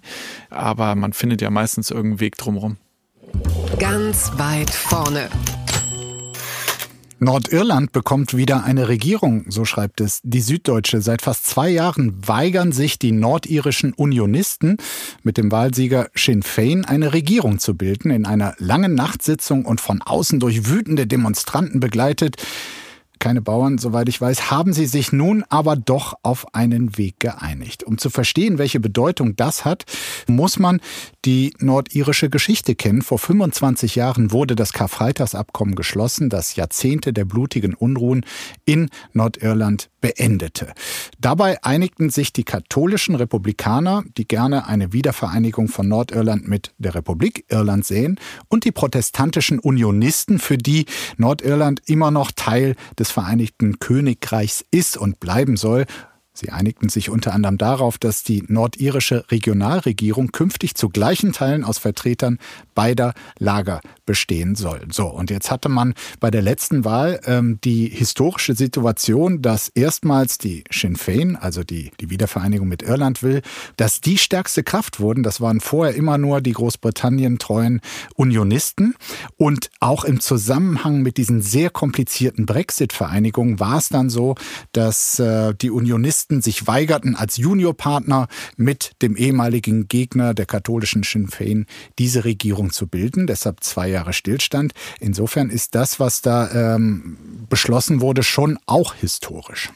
Aber 0.50 0.96
man 0.96 1.14
findet 1.14 1.42
ja 1.42 1.50
meistens 1.50 1.92
irgendeinen 1.92 2.22
Weg 2.22 2.38
drumherum. 2.38 2.78
Ganz 3.80 4.32
weit 4.38 4.70
vorne. 4.70 5.30
Nordirland 7.24 7.92
bekommt 7.92 8.36
wieder 8.36 8.64
eine 8.64 8.88
Regierung, 8.88 9.46
so 9.48 9.64
schreibt 9.64 10.02
es 10.02 10.22
die 10.24 10.42
Süddeutsche. 10.42 11.02
Seit 11.02 11.22
fast 11.22 11.46
zwei 11.46 11.70
Jahren 11.70 12.28
weigern 12.28 12.72
sich 12.72 12.98
die 12.98 13.12
nordirischen 13.12 13.94
Unionisten 13.94 14.78
mit 15.22 15.38
dem 15.38 15.52
Wahlsieger 15.52 16.10
Sinn 16.16 16.42
Fein 16.42 16.84
eine 16.84 17.14
Regierung 17.14 17.60
zu 17.60 17.76
bilden. 17.76 18.10
In 18.10 18.26
einer 18.26 18.56
langen 18.58 18.96
Nachtsitzung 18.96 19.66
und 19.66 19.80
von 19.80 20.02
außen 20.02 20.40
durch 20.40 20.68
wütende 20.68 21.06
Demonstranten 21.06 21.80
begleitet 21.80 22.38
keine 23.22 23.42
Bauern, 23.42 23.78
soweit 23.78 24.10
ich 24.10 24.20
weiß, 24.20 24.52
haben 24.52 24.74
sie 24.74 24.88
sich 24.88 25.14
nun 25.14 25.46
aber 25.48 25.78
doch 25.78 26.16
auf 26.24 26.54
einen 26.54 26.98
Weg 26.98 27.22
geeinigt. 27.22 27.84
Um 27.84 27.98
zu 27.98 28.10
verstehen, 28.10 28.58
welche 28.58 28.82
Bedeutung 28.82 29.38
das 29.38 29.64
hat, 29.64 29.86
muss 30.28 30.60
man 30.60 30.82
die 31.24 31.54
nordirische 31.60 32.30
Geschichte 32.30 32.76
kennen. 32.76 33.02
Vor 33.02 33.20
25 33.20 33.96
Jahren 33.96 34.32
wurde 34.32 34.56
das 34.56 34.74
Karfreitagsabkommen 34.74 35.76
geschlossen, 35.76 36.30
das 36.30 36.56
Jahrzehnte 36.56 37.14
der 37.14 37.26
blutigen 37.26 37.76
Unruhen 37.76 38.26
in 38.66 38.90
Nordirland 39.14 39.90
beendete. 40.02 40.74
Dabei 41.20 41.64
einigten 41.64 42.10
sich 42.10 42.34
die 42.34 42.44
katholischen 42.44 43.16
Republikaner, 43.16 44.04
die 44.18 44.28
gerne 44.28 44.68
eine 44.68 44.94
Wiedervereinigung 44.94 45.68
von 45.68 45.88
Nordirland 45.88 46.48
mit 46.48 46.74
der 46.80 46.96
Republik 46.96 47.46
Irland 47.50 47.86
sehen, 47.86 48.20
und 48.50 48.66
die 48.66 48.72
protestantischen 48.72 49.60
Unionisten, 49.60 50.40
für 50.40 50.58
die 50.58 50.88
Nordirland 51.18 51.82
immer 51.86 52.10
noch 52.10 52.32
Teil 52.32 52.76
des 52.98 53.11
Vereinigten 53.12 53.80
Königreichs 53.80 54.66
ist 54.72 54.98
und 54.98 55.20
bleiben 55.20 55.58
soll, 55.58 55.86
Sie 56.34 56.50
einigten 56.50 56.88
sich 56.88 57.10
unter 57.10 57.34
anderem 57.34 57.58
darauf, 57.58 57.98
dass 57.98 58.24
die 58.24 58.46
nordirische 58.48 59.26
Regionalregierung 59.30 60.32
künftig 60.32 60.76
zu 60.76 60.88
gleichen 60.88 61.34
Teilen 61.34 61.66
aus 61.66 61.78
Vertretern 61.78 62.40
beider 62.74 63.14
Lager 63.38 63.82
bestehen 64.06 64.56
soll. 64.56 64.82
So, 64.92 65.08
und 65.08 65.30
jetzt 65.30 65.52
hatte 65.52 65.68
man 65.68 65.94
bei 66.22 66.32
der 66.32 66.42
letzten 66.42 66.86
Wahl 66.86 67.20
ähm, 67.26 67.60
die 67.66 67.88
historische 67.88 68.56
Situation, 68.56 69.42
dass 69.42 69.68
erstmals 69.68 70.38
die 70.38 70.64
Sinn 70.72 70.96
Fein, 70.96 71.36
also 71.36 71.66
die, 71.66 71.92
die 72.00 72.10
Wiedervereinigung 72.10 72.68
mit 72.68 72.82
Irland 72.82 73.24
will, 73.24 73.42
dass 73.76 74.00
die 74.00 74.18
stärkste 74.18 74.64
Kraft 74.64 75.02
wurden. 75.02 75.24
Das 75.24 75.42
waren 75.42 75.60
vorher 75.60 75.96
immer 75.96 76.18
nur 76.18 76.40
die 76.40 76.54
Großbritannien 76.54 77.40
treuen 77.40 77.82
Unionisten. 78.16 78.96
Und 79.36 79.70
auch 79.82 80.06
im 80.06 80.22
Zusammenhang 80.22 81.02
mit 81.02 81.18
diesen 81.18 81.42
sehr 81.42 81.70
komplizierten 81.70 82.46
Brexit-Vereinigungen 82.46 83.60
war 83.60 83.78
es 83.78 83.90
dann 83.90 84.10
so, 84.10 84.36
dass 84.72 85.20
äh, 85.20 85.54
die 85.56 85.72
Unionisten 85.72 86.21
Kommunisten 86.22 86.42
sich 86.42 86.68
weigerten, 86.68 87.16
als 87.16 87.38
Juniorpartner 87.38 88.28
mit 88.56 88.92
dem 89.02 89.16
ehemaligen 89.16 89.88
Gegner 89.88 90.34
der 90.34 90.46
katholischen 90.46 91.04
Sinn 91.04 91.28
Fein 91.28 91.66
diese 91.98 92.26
Regierung 92.26 92.72
zu 92.72 92.88
bilden. 92.88 93.26
Deshalb 93.26 93.64
zwei 93.64 93.90
Jahre 93.90 94.14
Stillstand. 94.14 94.74
Insofern 95.00 95.50
ist 95.50 95.74
das, 95.74 96.00
was 96.00 96.22
da 96.22 96.76
ähm, 96.76 97.18
beschlossen 97.50 98.02
wurde, 98.02 98.22
schon 98.24 98.60
auch 98.68 98.94
historisch. 98.94 99.72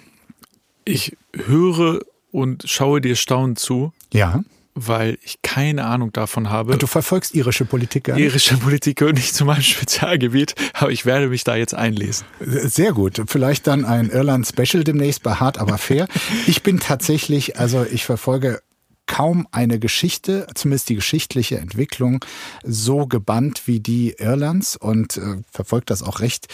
Ich 0.86 1.18
höre 1.34 2.02
und 2.32 2.64
schaue 2.68 3.02
dir 3.02 3.16
staunend 3.16 3.58
zu. 3.58 3.92
Ja 4.14 4.44
weil 4.76 5.18
ich 5.24 5.42
keine 5.42 5.86
Ahnung 5.86 6.12
davon 6.12 6.50
habe. 6.50 6.78
Du 6.78 6.86
verfolgst 6.86 7.34
irische 7.34 7.64
Politik 7.64 8.04
gar 8.06 8.16
nicht? 8.16 8.26
Irische 8.26 8.58
Politik 8.58 8.98
gehört 8.98 9.16
nicht 9.16 9.34
zu 9.34 9.46
meinem 9.46 9.62
Spezialgebiet, 9.62 10.54
aber 10.74 10.92
ich 10.92 11.06
werde 11.06 11.30
mich 11.30 11.46
da 11.46 11.56
jetzt 11.56 11.74
einlesen. 11.74 12.26
Sehr 12.42 12.92
gut. 12.92 13.22
Vielleicht 13.28 13.68
dann 13.68 13.86
ein 13.86 14.10
Irland-Special 14.10 14.84
demnächst 14.84 15.24
bei 15.24 15.36
Hart, 15.36 15.58
aber 15.58 15.78
fair. 15.78 16.08
ich 16.48 16.62
bin 16.62 16.80
tatsächlich, 16.80 17.58
also 17.58 17.86
ich 17.90 18.06
verfolge 18.06 18.62
kaum 19.08 19.48
eine 19.52 19.80
Geschichte, 19.80 20.48
zumindest 20.56 20.90
die 20.90 20.96
geschichtliche 20.96 21.58
Entwicklung, 21.58 22.26
so 22.64 23.06
gebannt 23.06 23.64
wie 23.66 23.80
die 23.80 24.16
Irlands 24.18 24.76
und 24.76 25.18
äh, 25.18 25.38
verfolgt 25.50 25.90
das 25.90 26.04
auch 26.04 26.20
recht 26.20 26.48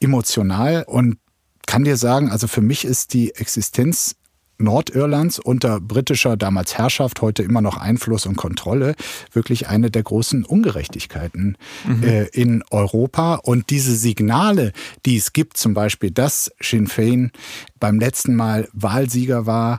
emotional. 0.00 0.84
Und 0.86 1.18
kann 1.66 1.84
dir 1.84 1.96
sagen, 1.96 2.30
also 2.30 2.46
für 2.46 2.60
mich 2.60 2.84
ist 2.84 3.14
die 3.14 3.34
Existenz 3.34 4.16
Nordirlands 4.58 5.38
unter 5.38 5.80
britischer 5.80 6.36
damals 6.36 6.78
Herrschaft, 6.78 7.20
heute 7.22 7.42
immer 7.42 7.60
noch 7.60 7.76
Einfluss 7.76 8.26
und 8.26 8.36
Kontrolle, 8.36 8.94
wirklich 9.32 9.68
eine 9.68 9.90
der 9.90 10.02
großen 10.02 10.44
Ungerechtigkeiten 10.44 11.56
mhm. 11.86 12.02
äh, 12.02 12.24
in 12.26 12.62
Europa. 12.70 13.36
Und 13.36 13.70
diese 13.70 13.94
Signale, 13.94 14.72
die 15.06 15.16
es 15.16 15.32
gibt, 15.32 15.56
zum 15.56 15.74
Beispiel, 15.74 16.10
dass 16.10 16.52
Sinn 16.60 16.86
Fein 16.86 17.32
beim 17.80 17.98
letzten 17.98 18.34
Mal 18.34 18.68
Wahlsieger 18.72 19.44
war, 19.44 19.78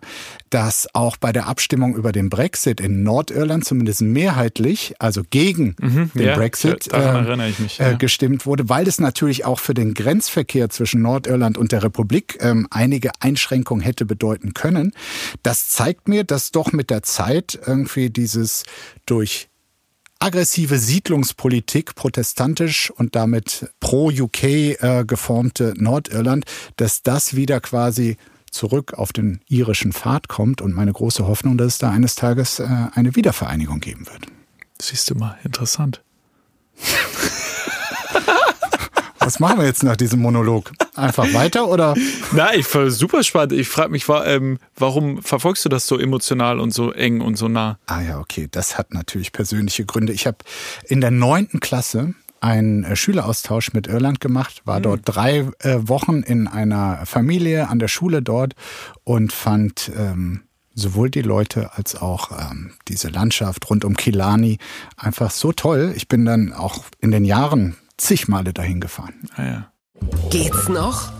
dass 0.51 0.88
auch 0.93 1.17
bei 1.17 1.31
der 1.31 1.47
Abstimmung 1.47 1.95
über 1.95 2.11
den 2.11 2.29
Brexit 2.29 2.79
in 2.79 3.01
Nordirland 3.03 3.65
zumindest 3.65 4.01
mehrheitlich, 4.01 4.93
also 4.99 5.23
gegen 5.27 5.75
mhm, 5.81 6.11
den 6.13 6.27
ja, 6.27 6.35
Brexit, 6.35 6.88
äh, 6.93 7.38
mich, 7.59 7.79
ja. 7.79 7.91
äh, 7.91 7.95
gestimmt 7.95 8.45
wurde, 8.45 8.69
weil 8.69 8.88
es 8.88 8.99
natürlich 8.99 9.45
auch 9.45 9.59
für 9.59 9.73
den 9.73 9.93
Grenzverkehr 9.95 10.69
zwischen 10.69 11.01
Nordirland 11.01 11.57
und 11.57 11.71
der 11.71 11.83
Republik 11.83 12.38
ähm, 12.41 12.67
einige 12.69 13.09
Einschränkungen 13.21 13.83
hätte 13.83 14.05
bedeuten 14.05 14.53
können. 14.53 14.64
Das 15.43 15.69
zeigt 15.69 16.08
mir, 16.08 16.23
dass 16.23 16.51
doch 16.51 16.71
mit 16.71 16.89
der 16.89 17.04
Zeit 17.04 17.60
irgendwie 17.65 18.10
dieses 18.10 18.63
durch 19.06 19.49
aggressive 20.19 20.78
Siedlungspolitik, 20.78 21.95
protestantisch 21.95 22.89
und 22.91 23.15
damit 23.15 23.69
pro-UK 23.80 24.43
äh, 24.43 25.04
geformte 25.06 25.73
Nordirland, 25.78 26.45
dass 26.78 27.04
das 27.04 27.36
wieder 27.36 27.60
quasi 27.60 28.17
zurück 28.49 28.93
auf 28.93 29.12
den 29.12 29.41
irischen 29.47 29.91
Pfad 29.91 30.28
kommt 30.28 30.62
und 30.62 30.73
meine 30.73 30.93
große 30.93 31.28
Hoffnung, 31.28 31.58
dass 31.58 31.73
es 31.73 31.78
da 31.78 31.91
eines 31.91 32.15
Tages 32.15 32.60
äh, 32.60 32.67
eine 32.93 33.15
Wiedervereinigung 33.15 33.82
geben 33.82 34.08
wird. 34.08 34.28
Siehst 34.82 35.10
du 35.10 35.15
mal, 35.15 35.38
interessant. 35.43 36.04
Was 39.25 39.39
machen 39.39 39.57
wir 39.57 39.65
jetzt 39.65 39.81
nach 39.81 39.95
diesem 39.95 40.21
Monolog? 40.21 40.71
Einfach 40.93 41.33
weiter 41.33 41.67
oder? 41.67 41.95
Nein, 42.31 42.59
ich 42.59 42.75
war 42.75 42.91
super 42.91 43.23
spannend. 43.23 43.53
Ich 43.53 43.67
frage 43.67 43.89
mich, 43.89 44.05
ähm, 44.07 44.59
warum 44.75 45.23
verfolgst 45.23 45.65
du 45.65 45.69
das 45.69 45.88
so 45.88 45.97
emotional 45.97 46.59
und 46.59 46.75
so 46.75 46.91
eng 46.91 47.21
und 47.21 47.35
so 47.35 47.47
nah? 47.47 47.79
Ah 47.88 48.01
ja, 48.01 48.19
okay. 48.19 48.47
Das 48.51 48.77
hat 48.77 48.93
natürlich 48.93 49.31
persönliche 49.31 49.83
Gründe. 49.83 50.13
Ich 50.13 50.27
habe 50.27 50.38
in 50.88 51.01
der 51.01 51.09
neunten 51.09 51.59
Klasse 51.59 52.13
einen 52.39 52.83
äh, 52.83 52.95
Schüleraustausch 52.95 53.73
mit 53.73 53.88
Irland 53.88 54.21
gemacht, 54.21 54.61
war 54.65 54.79
dort 54.79 54.99
hm. 54.99 55.05
drei 55.05 55.38
äh, 55.57 55.79
Wochen 55.79 56.21
in 56.21 56.47
einer 56.47 57.03
Familie 57.07 57.67
an 57.69 57.79
der 57.79 57.88
Schule 57.88 58.21
dort 58.21 58.53
und 59.05 59.33
fand 59.33 59.91
ähm, 59.97 60.41
sowohl 60.75 61.09
die 61.09 61.23
Leute 61.23 61.73
als 61.73 61.95
auch 61.95 62.29
ähm, 62.31 62.73
diese 62.89 63.07
Landschaft 63.07 63.67
rund 63.71 63.85
um 63.85 63.95
Killarney 63.95 64.59
einfach 64.97 65.31
so 65.31 65.51
toll. 65.51 65.93
Ich 65.95 66.07
bin 66.07 66.25
dann 66.25 66.53
auch 66.53 66.83
in 66.99 67.09
den 67.09 67.25
Jahren 67.25 67.75
zig 67.97 68.27
Male 68.27 68.53
dahin 68.53 68.79
gefahren. 68.79 69.29
Ah, 69.36 69.43
ja. 69.43 69.71
Geht's 70.29 70.67
noch? 70.67 71.12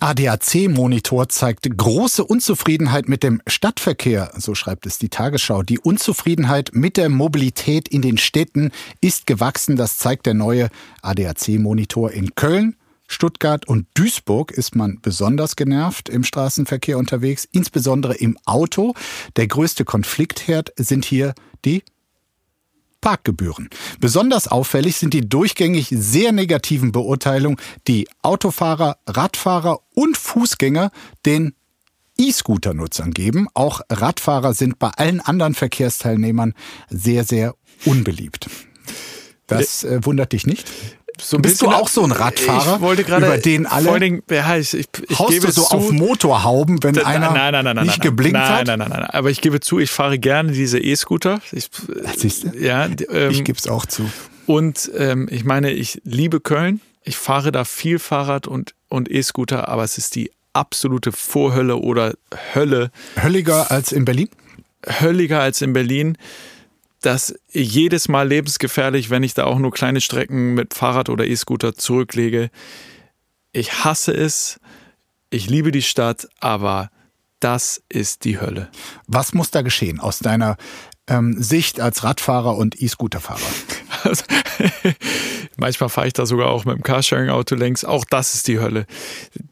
ADAC-Monitor 0.00 1.28
zeigt 1.28 1.76
große 1.76 2.24
Unzufriedenheit 2.24 3.08
mit 3.08 3.24
dem 3.24 3.42
Stadtverkehr, 3.48 4.30
so 4.36 4.54
schreibt 4.54 4.86
es 4.86 4.98
die 4.98 5.08
Tagesschau. 5.08 5.62
Die 5.62 5.80
Unzufriedenheit 5.80 6.70
mit 6.72 6.96
der 6.96 7.08
Mobilität 7.08 7.88
in 7.88 8.00
den 8.02 8.16
Städten 8.16 8.70
ist 9.00 9.26
gewachsen. 9.26 9.76
Das 9.76 9.98
zeigt 9.98 10.26
der 10.26 10.34
neue 10.34 10.68
ADAC-Monitor 11.02 12.12
in 12.12 12.34
Köln. 12.36 12.76
Stuttgart 13.08 13.66
und 13.66 13.86
Duisburg 13.94 14.52
ist 14.52 14.76
man 14.76 15.00
besonders 15.00 15.56
genervt 15.56 16.08
im 16.10 16.22
Straßenverkehr 16.22 16.98
unterwegs, 16.98 17.48
insbesondere 17.50 18.14
im 18.14 18.38
Auto. 18.44 18.94
Der 19.36 19.48
größte 19.48 19.84
Konfliktherd 19.84 20.72
sind 20.76 21.06
hier 21.06 21.34
die 21.64 21.82
Parkgebühren. 23.00 23.68
Besonders 24.00 24.48
auffällig 24.48 24.96
sind 24.96 25.14
die 25.14 25.28
durchgängig 25.28 25.88
sehr 25.90 26.32
negativen 26.32 26.92
Beurteilungen, 26.92 27.58
die 27.86 28.08
Autofahrer, 28.22 28.98
Radfahrer 29.06 29.80
und 29.94 30.16
Fußgänger 30.16 30.90
den 31.24 31.54
E-Scooter-Nutzern 32.18 33.12
geben. 33.12 33.48
Auch 33.54 33.80
Radfahrer 33.88 34.52
sind 34.52 34.78
bei 34.78 34.88
allen 34.90 35.20
anderen 35.20 35.54
Verkehrsteilnehmern 35.54 36.54
sehr, 36.90 37.24
sehr 37.24 37.54
unbeliebt. 37.84 38.50
Das 39.46 39.84
äh, 39.84 40.04
wundert 40.04 40.32
dich 40.32 40.46
nicht? 40.46 40.68
So 41.20 41.38
Bist 41.38 41.62
du 41.62 41.68
auch 41.68 41.88
so 41.88 42.02
ein 42.04 42.12
Radfahrer? 42.12 42.76
Ich 42.76 42.80
wollte 42.80 43.04
gerade 43.04 43.26
über 43.26 43.38
den 43.38 43.66
alle. 43.66 43.88
Vor 43.88 44.00
Dingen, 44.00 44.22
ja, 44.30 44.56
ich, 44.56 44.74
ich, 44.74 44.88
ich 45.08 45.18
haust 45.18 45.30
gebe 45.30 45.46
du 45.46 45.52
so 45.52 45.62
zu, 45.64 45.76
auf 45.76 45.90
Motorhauben, 45.90 46.82
wenn 46.82 46.94
da, 46.94 47.02
einer 47.04 47.30
nein, 47.30 47.52
nein, 47.52 47.64
nein, 47.64 47.86
nicht 47.86 48.00
geblinkt 48.00 48.38
hat? 48.38 48.66
Nein, 48.66 48.78
nein, 48.78 48.88
nein, 48.90 49.00
nein. 49.00 49.10
Aber 49.10 49.30
ich 49.30 49.40
gebe 49.40 49.60
zu, 49.60 49.78
ich 49.78 49.90
fahre 49.90 50.18
gerne 50.18 50.52
diese 50.52 50.78
E-Scooter. 50.78 51.40
Ich, 51.52 51.70
Siehst 52.16 52.44
du? 52.44 52.58
Ja, 52.58 52.86
ähm, 52.86 53.30
ich 53.30 53.44
gebe 53.44 53.58
es 53.58 53.66
auch 53.66 53.86
zu. 53.86 54.08
Und 54.46 54.90
ähm, 54.96 55.28
ich 55.30 55.44
meine, 55.44 55.72
ich 55.72 56.00
liebe 56.04 56.40
Köln. 56.40 56.80
Ich 57.04 57.16
fahre 57.16 57.52
da 57.52 57.64
viel 57.64 57.98
Fahrrad 57.98 58.46
und, 58.46 58.74
und 58.88 59.10
E-Scooter, 59.10 59.68
aber 59.68 59.84
es 59.84 59.96
ist 59.98 60.14
die 60.14 60.30
absolute 60.52 61.12
Vorhölle 61.12 61.76
oder 61.76 62.14
Hölle. 62.54 62.90
Hölliger 63.22 63.70
als 63.70 63.92
in 63.92 64.04
Berlin? 64.04 64.28
Hölliger 65.00 65.40
als 65.40 65.62
in 65.62 65.72
Berlin 65.72 66.18
das 67.00 67.34
jedes 67.50 68.08
Mal 68.08 68.26
lebensgefährlich, 68.28 69.10
wenn 69.10 69.22
ich 69.22 69.34
da 69.34 69.44
auch 69.44 69.58
nur 69.58 69.70
kleine 69.70 70.00
Strecken 70.00 70.54
mit 70.54 70.74
Fahrrad 70.74 71.08
oder 71.08 71.26
E-Scooter 71.26 71.74
zurücklege. 71.74 72.50
Ich 73.52 73.84
hasse 73.84 74.12
es. 74.12 74.60
Ich 75.30 75.48
liebe 75.48 75.72
die 75.72 75.82
Stadt, 75.82 76.28
aber 76.40 76.90
das 77.40 77.82
ist 77.88 78.24
die 78.24 78.40
Hölle. 78.40 78.70
Was 79.06 79.34
muss 79.34 79.50
da 79.50 79.62
geschehen 79.62 80.00
aus 80.00 80.18
deiner 80.18 80.56
ähm, 81.08 81.40
Sicht 81.42 81.80
als 81.80 82.04
Radfahrer 82.04 82.56
und 82.56 82.80
E-Scooterfahrer? 82.80 83.40
Also, 84.04 84.22
manchmal 85.56 85.88
fahre 85.88 86.06
ich 86.06 86.12
da 86.12 86.24
sogar 86.24 86.48
auch 86.48 86.64
mit 86.64 86.76
dem 86.76 86.82
Carsharing-Auto 86.82 87.56
längs. 87.56 87.84
Auch 87.84 88.04
das 88.04 88.34
ist 88.34 88.48
die 88.48 88.60
Hölle. 88.60 88.86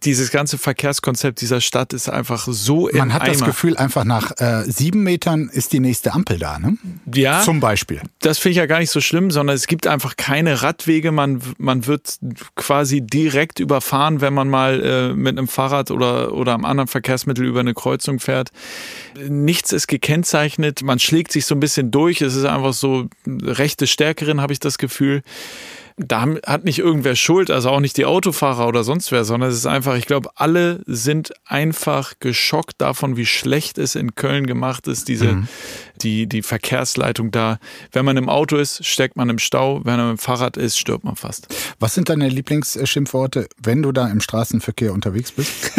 Dieses 0.04 0.30
ganze 0.30 0.58
Verkehrskonzept 0.58 1.40
dieser 1.40 1.60
Stadt 1.60 1.92
ist 1.92 2.08
einfach 2.08 2.46
so 2.48 2.88
Man 2.92 3.12
hat 3.12 3.22
Eimer. 3.22 3.32
das 3.32 3.44
Gefühl, 3.44 3.76
einfach 3.76 4.04
nach 4.04 4.32
äh, 4.38 4.62
sieben 4.64 5.02
Metern 5.02 5.48
ist 5.52 5.72
die 5.72 5.80
nächste 5.80 6.12
Ampel 6.12 6.38
da, 6.38 6.58
ne? 6.58 6.76
Ja. 7.12 7.42
Zum 7.42 7.60
Beispiel. 7.60 8.00
Das 8.20 8.38
finde 8.38 8.52
ich 8.52 8.56
ja 8.58 8.66
gar 8.66 8.78
nicht 8.78 8.90
so 8.90 9.00
schlimm, 9.00 9.30
sondern 9.30 9.56
es 9.56 9.66
gibt 9.66 9.86
einfach 9.86 10.16
keine 10.16 10.62
Radwege. 10.62 11.12
Man, 11.12 11.40
man 11.58 11.86
wird 11.86 12.18
quasi 12.54 13.00
direkt 13.00 13.58
überfahren, 13.58 14.20
wenn 14.20 14.34
man 14.34 14.48
mal 14.48 14.82
äh, 14.82 15.12
mit 15.14 15.36
einem 15.36 15.48
Fahrrad 15.48 15.90
oder, 15.90 16.32
oder 16.32 16.54
einem 16.54 16.64
anderen 16.64 16.88
Verkehrsmittel 16.88 17.44
über 17.44 17.60
eine 17.60 17.74
Kreuzung 17.74 18.20
fährt. 18.20 18.50
Nichts 19.28 19.72
ist 19.72 19.86
gekennzeichnet. 19.88 20.82
Man 20.82 20.98
schlägt 20.98 21.32
sich 21.32 21.45
so 21.46 21.54
ein 21.54 21.60
bisschen 21.60 21.90
durch. 21.90 22.20
Es 22.20 22.34
ist 22.34 22.44
einfach 22.44 22.72
so 22.72 23.08
rechte 23.26 23.86
Stärkerin, 23.86 24.40
habe 24.40 24.52
ich 24.52 24.60
das 24.60 24.78
Gefühl 24.78 25.22
da 25.98 26.26
hat 26.46 26.64
nicht 26.64 26.78
irgendwer 26.78 27.16
Schuld, 27.16 27.50
also 27.50 27.70
auch 27.70 27.80
nicht 27.80 27.96
die 27.96 28.04
Autofahrer 28.04 28.68
oder 28.68 28.84
sonst 28.84 29.12
wer, 29.12 29.24
sondern 29.24 29.48
es 29.48 29.56
ist 29.56 29.66
einfach, 29.66 29.96
ich 29.96 30.04
glaube, 30.04 30.28
alle 30.34 30.82
sind 30.86 31.32
einfach 31.46 32.14
geschockt 32.20 32.74
davon, 32.78 33.16
wie 33.16 33.24
schlecht 33.24 33.78
es 33.78 33.94
in 33.94 34.14
Köln 34.14 34.46
gemacht 34.46 34.88
ist, 34.88 35.08
diese, 35.08 35.32
mhm. 35.32 35.48
die, 36.02 36.26
die 36.26 36.42
Verkehrsleitung 36.42 37.30
da. 37.30 37.58
Wenn 37.92 38.04
man 38.04 38.18
im 38.18 38.28
Auto 38.28 38.56
ist, 38.56 38.84
steckt 38.84 39.16
man 39.16 39.30
im 39.30 39.38
Stau, 39.38 39.80
wenn 39.84 39.96
man 39.96 40.10
im 40.10 40.18
Fahrrad 40.18 40.58
ist, 40.58 40.78
stirbt 40.78 41.04
man 41.04 41.16
fast. 41.16 41.48
Was 41.80 41.94
sind 41.94 42.10
deine 42.10 42.28
Lieblingsschimpfworte, 42.28 43.48
wenn 43.62 43.82
du 43.82 43.90
da 43.90 44.08
im 44.08 44.20
Straßenverkehr 44.20 44.92
unterwegs 44.92 45.32
bist? 45.32 45.72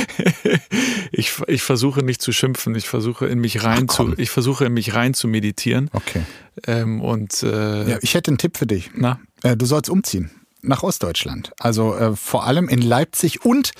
ich, 1.10 1.32
ich 1.48 1.62
versuche 1.62 2.04
nicht 2.04 2.22
zu 2.22 2.30
schimpfen, 2.30 2.76
ich 2.76 2.88
versuche 2.88 3.26
in 3.26 3.40
mich 3.40 3.64
rein 3.64 3.86
Ach, 3.90 3.96
zu, 3.96 4.14
ich 4.16 4.30
versuche 4.30 4.66
in 4.66 4.74
mich 4.74 4.94
rein 4.94 5.12
zu 5.12 5.26
meditieren. 5.26 5.90
Okay. 5.92 6.22
Ähm, 6.66 7.00
und 7.00 7.42
äh, 7.42 7.90
ja, 7.90 7.98
ich 8.00 8.14
hätte 8.14 8.30
einen 8.30 8.38
Tipp 8.38 8.56
für 8.56 8.66
dich. 8.66 8.90
Na? 8.94 9.20
Äh, 9.42 9.56
du 9.56 9.66
sollst 9.66 9.90
umziehen 9.90 10.30
nach 10.62 10.82
Ostdeutschland. 10.82 11.52
Also 11.58 11.94
äh, 11.94 12.16
vor 12.16 12.44
allem 12.46 12.68
in 12.68 12.82
Leipzig 12.82 13.44
und 13.44 13.72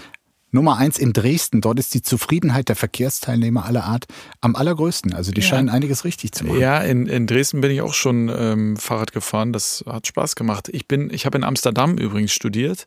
Nummer 0.52 0.78
eins 0.78 0.98
in 0.98 1.12
Dresden. 1.12 1.60
Dort 1.60 1.78
ist 1.78 1.94
die 1.94 2.02
Zufriedenheit 2.02 2.68
der 2.68 2.76
Verkehrsteilnehmer 2.76 3.66
aller 3.66 3.84
Art 3.84 4.06
am 4.40 4.56
allergrößten. 4.56 5.14
Also 5.14 5.30
die 5.30 5.42
ja. 5.42 5.46
scheinen 5.46 5.68
einiges 5.68 6.04
richtig 6.04 6.32
zu 6.32 6.44
machen. 6.44 6.58
Ja, 6.58 6.78
in, 6.78 7.06
in 7.06 7.26
Dresden 7.26 7.60
bin 7.60 7.70
ich 7.70 7.82
auch 7.82 7.94
schon 7.94 8.30
ähm, 8.34 8.76
Fahrrad 8.76 9.12
gefahren. 9.12 9.52
Das 9.52 9.84
hat 9.86 10.06
Spaß 10.06 10.34
gemacht. 10.34 10.68
Ich 10.72 10.88
bin, 10.88 11.10
ich 11.10 11.24
habe 11.24 11.38
in 11.38 11.44
Amsterdam 11.44 11.98
übrigens 11.98 12.32
studiert 12.32 12.86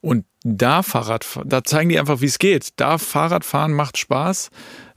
und 0.00 0.26
da 0.44 0.82
Fahrrad, 0.82 1.24
da 1.46 1.64
zeigen 1.64 1.88
die 1.88 1.98
einfach, 1.98 2.20
wie 2.20 2.26
es 2.26 2.38
geht. 2.38 2.70
Da 2.76 2.98
Fahrradfahren 2.98 3.72
macht 3.72 3.96
Spaß 3.96 4.50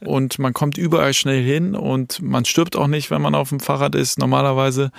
und 0.08 0.39
man 0.39 0.54
kommt 0.54 0.78
überall 0.78 1.13
schnell 1.13 1.44
hin 1.44 1.76
und 1.76 2.22
man 2.22 2.46
stirbt 2.46 2.76
auch 2.76 2.88
nicht, 2.88 3.12
wenn 3.12 3.22
man 3.22 3.36
auf 3.36 3.50
dem 3.50 3.60
Fahrrad 3.60 3.96
ist, 3.96 4.20
normalerweise. 4.20 4.91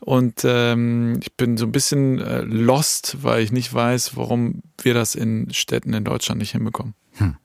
Und 0.00 0.42
ähm, 0.44 1.20
ich 1.22 1.36
bin 1.36 1.56
so 1.56 1.66
ein 1.66 1.72
bisschen 1.72 2.18
äh, 2.18 2.40
lost, 2.40 3.18
weil 3.22 3.42
ich 3.42 3.52
nicht 3.52 3.72
weiß, 3.72 4.16
warum 4.16 4.62
wir 4.80 4.94
das 4.94 5.14
in 5.14 5.52
Städten 5.52 5.92
in 5.92 6.04
Deutschland 6.04 6.40
nicht 6.40 6.52
hinbekommen. 6.52 6.94
Hm. 7.12 7.36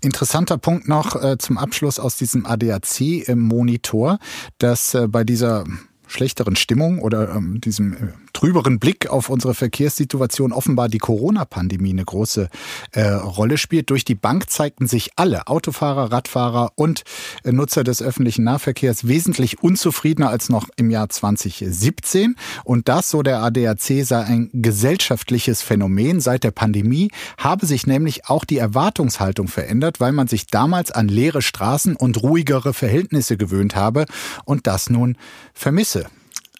Interessanter 0.00 0.56
Punkt 0.56 0.88
noch 0.88 1.22
äh, 1.22 1.36
zum 1.36 1.58
Abschluss 1.58 1.98
aus 1.98 2.16
diesem 2.16 2.46
ADAC-Monitor, 2.46 4.18
dass 4.56 4.94
äh, 4.94 5.08
bei 5.08 5.24
dieser 5.24 5.64
schlechteren 6.06 6.56
Stimmung 6.56 7.00
oder 7.00 7.34
ähm, 7.34 7.60
diesem 7.60 7.92
äh, 7.92 8.12
trüberen 8.32 8.78
Blick 8.78 9.08
auf 9.08 9.28
unsere 9.28 9.54
Verkehrssituation 9.54 10.52
offenbar 10.52 10.88
die 10.88 10.98
Corona-Pandemie 10.98 11.90
eine 11.90 12.04
große 12.04 12.48
äh, 12.92 13.02
Rolle 13.02 13.58
spielt. 13.58 13.90
Durch 13.90 14.04
die 14.04 14.14
Bank 14.14 14.50
zeigten 14.50 14.86
sich 14.86 15.10
alle 15.16 15.46
Autofahrer, 15.46 16.12
Radfahrer 16.12 16.72
und 16.74 17.02
äh, 17.44 17.52
Nutzer 17.52 17.84
des 17.84 18.02
öffentlichen 18.02 18.44
Nahverkehrs 18.44 19.06
wesentlich 19.06 19.62
unzufriedener 19.62 20.30
als 20.30 20.48
noch 20.48 20.68
im 20.76 20.90
Jahr 20.90 21.08
2017. 21.08 22.36
Und 22.64 22.88
das, 22.88 23.10
so 23.10 23.22
der 23.22 23.42
ADAC, 23.42 24.04
sei 24.04 24.22
ein 24.22 24.50
gesellschaftliches 24.52 25.62
Phänomen. 25.62 26.20
Seit 26.20 26.44
der 26.44 26.50
Pandemie 26.50 27.10
habe 27.38 27.66
sich 27.66 27.86
nämlich 27.86 28.26
auch 28.26 28.44
die 28.44 28.58
Erwartungshaltung 28.58 29.48
verändert, 29.48 30.00
weil 30.00 30.12
man 30.12 30.28
sich 30.28 30.46
damals 30.46 30.90
an 30.90 31.08
leere 31.08 31.42
Straßen 31.42 31.96
und 31.96 32.22
ruhigere 32.22 32.72
Verhältnisse 32.74 33.36
gewöhnt 33.36 33.76
habe 33.76 34.06
und 34.44 34.66
das 34.66 34.90
nun 34.90 35.16
vermisse. 35.52 36.06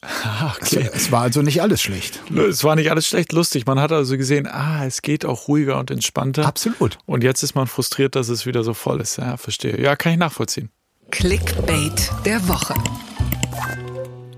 Ah, 0.03 0.55
okay. 0.57 0.89
es, 0.93 1.03
es, 1.03 1.13
war 1.13 1.23
also 1.23 1.43
nicht 1.43 1.61
alles 1.61 1.83
schlecht. 1.83 2.21
Es 2.35 2.65
war 2.65 2.75
nicht 2.75 2.91
alles 2.91 3.07
schlecht, 3.07 3.33
lustig. 3.33 3.67
Man 3.67 3.79
hat 3.79 3.93
also 3.93 4.17
gesehen, 4.17 4.47
ah, 4.47 4.87
es 4.87 5.03
geht 5.03 5.27
auch 5.27 5.47
ruhiger 5.47 5.79
und 5.79 5.91
entspannter. 5.91 6.47
Absolut. 6.47 6.99
Und 7.05 7.23
jetzt 7.23 7.43
ist 7.43 7.55
man 7.55 7.67
frustriert, 7.67 8.17
dass 8.17 8.31
es 8.31 8.47
wieder 8.47 8.65
so 8.65 8.73
voll 8.73 9.01
ist. 9.01 9.19
Ja, 9.19 9.37
verstehe. 9.37 9.79
Ja, 9.79 9.97
kann 9.97 10.13
ich 10.13 10.19
nachvollziehen. 10.19 10.71
Clickbait 11.11 12.11
der 12.25 12.49
Woche. 12.49 12.75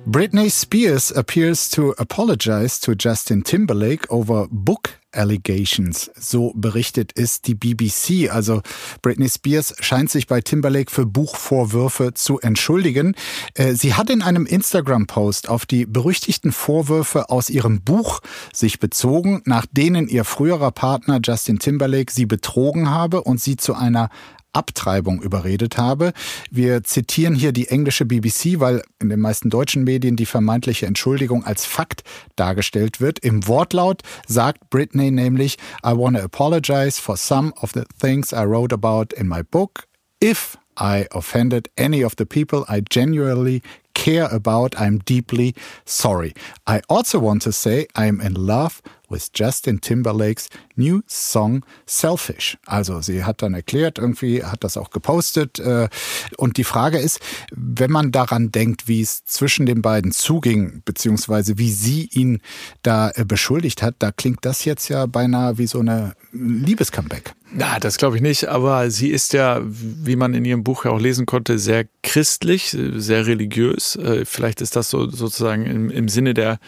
Britney 0.04 0.50
Spears 0.50 1.12
appears 1.12 1.70
to 1.70 1.92
apologize 1.92 2.80
to 2.80 2.94
Justin 2.98 3.44
Timberlake 3.44 4.10
over 4.10 4.48
book 4.50 4.98
Allegations. 5.12 6.10
So 6.18 6.52
berichtet 6.54 7.12
es 7.16 7.42
die 7.42 7.54
BBC. 7.54 8.30
Also 8.30 8.62
Britney 9.02 9.28
Spears 9.28 9.74
scheint 9.80 10.10
sich 10.10 10.26
bei 10.26 10.40
Timberlake 10.40 10.90
für 10.90 11.06
Buchvorwürfe 11.06 12.14
zu 12.14 12.40
entschuldigen. 12.40 13.14
Äh, 13.54 13.74
sie 13.74 13.94
hat 13.94 14.10
in 14.10 14.22
einem 14.22 14.46
Instagram-Post 14.46 15.48
auf 15.48 15.66
die 15.66 15.86
berüchtigten 15.86 16.52
Vorwürfe 16.52 17.30
aus 17.30 17.50
ihrem 17.50 17.82
Buch 17.82 18.20
sich 18.52 18.80
bezogen, 18.80 19.42
nach 19.44 19.66
denen 19.66 20.08
ihr 20.08 20.24
früherer 20.24 20.70
Partner 20.70 21.20
Justin 21.22 21.58
Timberlake 21.58 22.12
sie 22.12 22.26
betrogen 22.26 22.90
habe 22.90 23.22
und 23.22 23.40
sie 23.40 23.56
zu 23.56 23.74
einer 23.74 24.10
Abtreibung 24.52 25.22
überredet 25.22 25.76
habe. 25.76 26.12
Wir 26.50 26.84
zitieren 26.84 27.34
hier 27.34 27.52
die 27.52 27.68
englische 27.68 28.04
BBC, 28.04 28.60
weil 28.60 28.82
in 29.00 29.08
den 29.08 29.20
meisten 29.20 29.50
deutschen 29.50 29.84
Medien 29.84 30.16
die 30.16 30.26
vermeintliche 30.26 30.86
Entschuldigung 30.86 31.44
als 31.44 31.64
Fakt 31.64 32.02
dargestellt 32.36 33.00
wird. 33.00 33.18
Im 33.20 33.46
Wortlaut 33.46 34.02
sagt 34.26 34.70
Britney 34.70 35.10
nämlich, 35.10 35.56
I 35.84 35.92
want 35.96 36.16
to 36.16 36.22
apologize 36.22 37.00
for 37.00 37.16
some 37.16 37.52
of 37.60 37.72
the 37.74 37.82
things 38.00 38.32
I 38.32 38.44
wrote 38.44 38.74
about 38.74 39.14
in 39.16 39.28
my 39.28 39.42
book. 39.42 39.84
If 40.22 40.56
I 40.78 41.06
offended 41.10 41.68
any 41.76 42.04
of 42.04 42.14
the 42.16 42.24
people 42.24 42.64
I 42.68 42.82
genuinely 42.88 43.62
care 43.94 44.32
about, 44.32 44.76
I'm 44.76 44.98
deeply 45.04 45.54
sorry. 45.84 46.32
I 46.66 46.80
also 46.88 47.18
want 47.18 47.42
to 47.42 47.52
say 47.52 47.86
I'm 47.94 48.20
in 48.20 48.34
love 48.34 48.80
with 49.12 49.30
Justin 49.34 49.80
Timberlakes 49.80 50.48
new 50.76 51.02
song 51.06 51.64
Selfish. 51.86 52.58
Also 52.66 53.00
sie 53.00 53.24
hat 53.24 53.42
dann 53.42 53.54
erklärt, 53.54 53.98
irgendwie 53.98 54.42
hat 54.42 54.64
das 54.64 54.76
auch 54.76 54.90
gepostet. 54.90 55.58
Äh, 55.58 55.88
und 56.36 56.56
die 56.56 56.64
Frage 56.64 56.98
ist, 56.98 57.20
wenn 57.52 57.90
man 57.90 58.12
daran 58.12 58.50
denkt, 58.50 58.88
wie 58.88 59.02
es 59.02 59.24
zwischen 59.24 59.66
den 59.66 59.82
beiden 59.82 60.12
zuging, 60.12 60.82
beziehungsweise 60.84 61.58
wie 61.58 61.70
sie 61.70 62.08
ihn 62.12 62.40
da 62.82 63.10
äh, 63.10 63.24
beschuldigt 63.24 63.82
hat, 63.82 63.96
da 63.98 64.10
klingt 64.10 64.44
das 64.44 64.64
jetzt 64.64 64.88
ja 64.88 65.06
beinahe 65.06 65.58
wie 65.58 65.66
so 65.66 65.80
eine 65.80 66.14
Liebescomeback. 66.32 67.34
Na, 67.54 67.78
das 67.78 67.98
glaube 67.98 68.16
ich 68.16 68.22
nicht, 68.22 68.48
aber 68.48 68.90
sie 68.90 69.10
ist 69.10 69.34
ja, 69.34 69.60
wie 69.62 70.16
man 70.16 70.32
in 70.32 70.46
ihrem 70.46 70.64
Buch 70.64 70.86
ja 70.86 70.90
auch 70.90 71.00
lesen 71.00 71.26
konnte, 71.26 71.58
sehr 71.58 71.84
christlich, 72.02 72.74
sehr 72.94 73.26
religiös. 73.26 73.96
Äh, 73.96 74.24
vielleicht 74.24 74.62
ist 74.62 74.74
das 74.74 74.88
so 74.88 75.10
sozusagen 75.10 75.66
im, 75.66 75.90
im 75.90 76.08
Sinne 76.08 76.32
der 76.32 76.58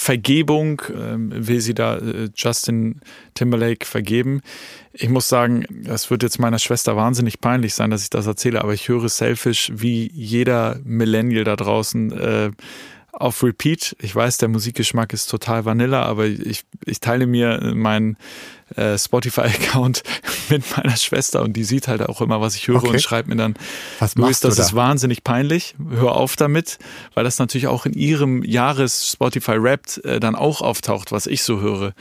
Vergebung, 0.00 0.80
ähm, 0.94 1.32
will 1.34 1.60
sie 1.60 1.74
da 1.74 1.98
äh, 1.98 2.28
Justin 2.32 3.00
Timberlake 3.34 3.84
vergeben. 3.84 4.42
Ich 4.92 5.08
muss 5.08 5.28
sagen, 5.28 5.64
das 5.68 6.08
wird 6.08 6.22
jetzt 6.22 6.38
meiner 6.38 6.60
Schwester 6.60 6.94
wahnsinnig 6.94 7.40
peinlich 7.40 7.74
sein, 7.74 7.90
dass 7.90 8.04
ich 8.04 8.08
das 8.08 8.28
erzähle, 8.28 8.62
aber 8.62 8.72
ich 8.72 8.88
höre 8.88 9.08
Selfish 9.08 9.72
wie 9.74 10.08
jeder 10.14 10.78
Millennial 10.84 11.42
da 11.42 11.56
draußen 11.56 12.12
äh, 12.12 12.50
auf 13.18 13.42
Repeat. 13.42 13.96
Ich 14.00 14.14
weiß, 14.14 14.38
der 14.38 14.48
Musikgeschmack 14.48 15.12
ist 15.12 15.26
total 15.26 15.64
Vanilla, 15.64 16.04
aber 16.04 16.26
ich, 16.26 16.64
ich 16.84 17.00
teile 17.00 17.26
mir 17.26 17.72
meinen 17.74 18.16
äh, 18.76 18.96
Spotify-Account 18.96 20.02
mit 20.50 20.64
meiner 20.76 20.96
Schwester 20.96 21.42
und 21.42 21.54
die 21.54 21.64
sieht 21.64 21.88
halt 21.88 22.02
auch 22.02 22.20
immer, 22.20 22.40
was 22.40 22.54
ich 22.54 22.68
höre 22.68 22.76
okay. 22.76 22.90
und 22.90 23.02
schreibt 23.02 23.28
mir 23.28 23.36
dann, 23.36 23.54
was 23.98 24.14
Luis, 24.14 24.40
das 24.40 24.56
da? 24.56 24.62
ist 24.62 24.74
wahnsinnig 24.74 25.24
peinlich, 25.24 25.74
hör 25.90 26.12
auf 26.12 26.36
damit, 26.36 26.78
weil 27.14 27.24
das 27.24 27.38
natürlich 27.38 27.66
auch 27.66 27.86
in 27.86 27.92
ihrem 27.94 28.44
Jahres 28.44 29.10
Spotify 29.12 29.60
Wrapped 29.62 30.04
äh, 30.04 30.20
dann 30.20 30.34
auch 30.34 30.60
auftaucht, 30.60 31.12
was 31.12 31.26
ich 31.26 31.42
so 31.42 31.60
höre. 31.60 31.94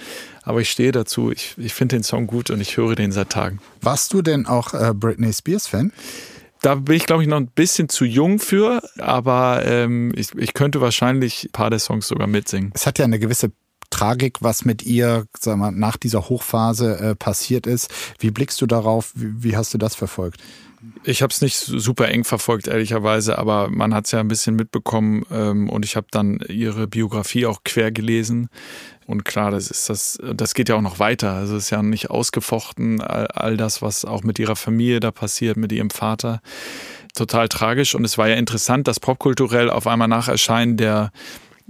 Aber 0.44 0.62
ich 0.62 0.70
stehe 0.70 0.92
dazu, 0.92 1.32
ich, 1.32 1.56
ich 1.58 1.74
finde 1.74 1.98
den 1.98 2.04
Song 2.04 2.28
gut 2.28 2.50
und 2.52 2.62
ich 2.62 2.78
höre 2.78 2.96
den 2.96 3.12
seit 3.12 3.30
Tagen. 3.32 3.60
Warst 3.82 4.14
du 4.14 4.22
denn 4.22 4.46
auch 4.46 4.74
äh, 4.74 4.94
Britney 4.94 5.34
Spears 5.34 5.68
Fan? 5.68 5.92
Da 6.62 6.76
bin 6.76 6.96
ich, 6.96 7.06
glaube 7.06 7.24
ich, 7.24 7.30
noch 7.30 7.38
ein 7.38 7.48
bisschen 7.48 7.90
zu 7.90 8.06
jung 8.06 8.40
für, 8.40 8.82
aber 8.98 9.66
ähm, 9.66 10.12
ich, 10.16 10.34
ich 10.36 10.54
könnte 10.54 10.82
wahrscheinlich 10.82 11.46
ein 11.46 11.52
paar 11.52 11.70
der 11.70 11.80
Songs 11.80 12.08
sogar 12.08 12.28
mitsingen. 12.28 12.72
Es 12.74 12.86
hat 12.86 13.00
ja 13.00 13.06
eine 13.06 13.20
gewisse 13.20 13.52
Tragik, 13.90 14.42
was 14.42 14.66
mit 14.66 14.84
ihr 14.84 15.28
sagen 15.40 15.60
wir, 15.60 15.72
nach 15.72 15.98
dieser 15.98 16.30
Hochphase 16.30 17.00
äh, 17.00 17.16
passiert 17.16 17.68
ist. 17.68 17.94
Wie 18.20 18.32
blickst 18.32 18.60
du 18.62 18.66
darauf? 18.66 19.12
Wie, 19.16 19.44
wie 19.44 19.58
hast 19.58 19.74
du 19.74 19.78
das 19.78 19.96
verfolgt? 19.96 20.42
Ich 21.04 21.22
habe 21.22 21.32
es 21.32 21.42
nicht 21.42 21.58
super 21.58 22.08
eng 22.10 22.24
verfolgt, 22.24 22.68
ehrlicherweise, 22.68 23.38
aber 23.38 23.70
man 23.70 23.94
hat 23.94 24.06
es 24.06 24.12
ja 24.12 24.20
ein 24.20 24.28
bisschen 24.28 24.56
mitbekommen 24.56 25.26
ähm, 25.32 25.70
und 25.70 25.86
ich 25.86 25.96
habe 25.96 26.08
dann 26.12 26.40
ihre 26.48 26.88
Biografie 26.88 27.46
auch 27.46 27.62
quer 27.64 27.92
gelesen. 27.92 28.50
Und 29.08 29.24
klar, 29.24 29.52
das 29.52 29.72
ist 29.72 29.90
das, 29.90 30.20
das 30.34 30.54
geht 30.54 30.70
ja 30.70 30.76
auch 30.76 30.82
noch 30.82 31.00
weiter. 31.00 31.34
Also 31.34 31.56
es 31.56 31.66
ist 31.66 31.70
ja 31.70 31.82
nicht 31.82 32.10
ausgefochten, 32.10 33.02
all, 33.02 33.28
all 33.28 33.58
das, 33.58 33.82
was 33.82 34.06
auch 34.06 34.22
mit 34.22 34.38
ihrer 34.38 34.58
Familie 34.58 35.00
da 35.00 35.12
passiert, 35.12 35.56
mit 35.58 35.72
ihrem 35.72 35.90
Vater. 35.90 36.42
Total 37.16 37.48
tragisch. 37.48 37.96
Und 37.96 38.04
es 38.04 38.18
war 38.18 38.28
ja 38.28 38.36
interessant, 38.36 38.88
dass 38.88 39.00
popkulturell 39.00 39.70
auf 39.70 39.88
einmal 39.88 40.10
nach 40.10 40.28
Erscheinen 40.28 40.76
der 40.76 41.12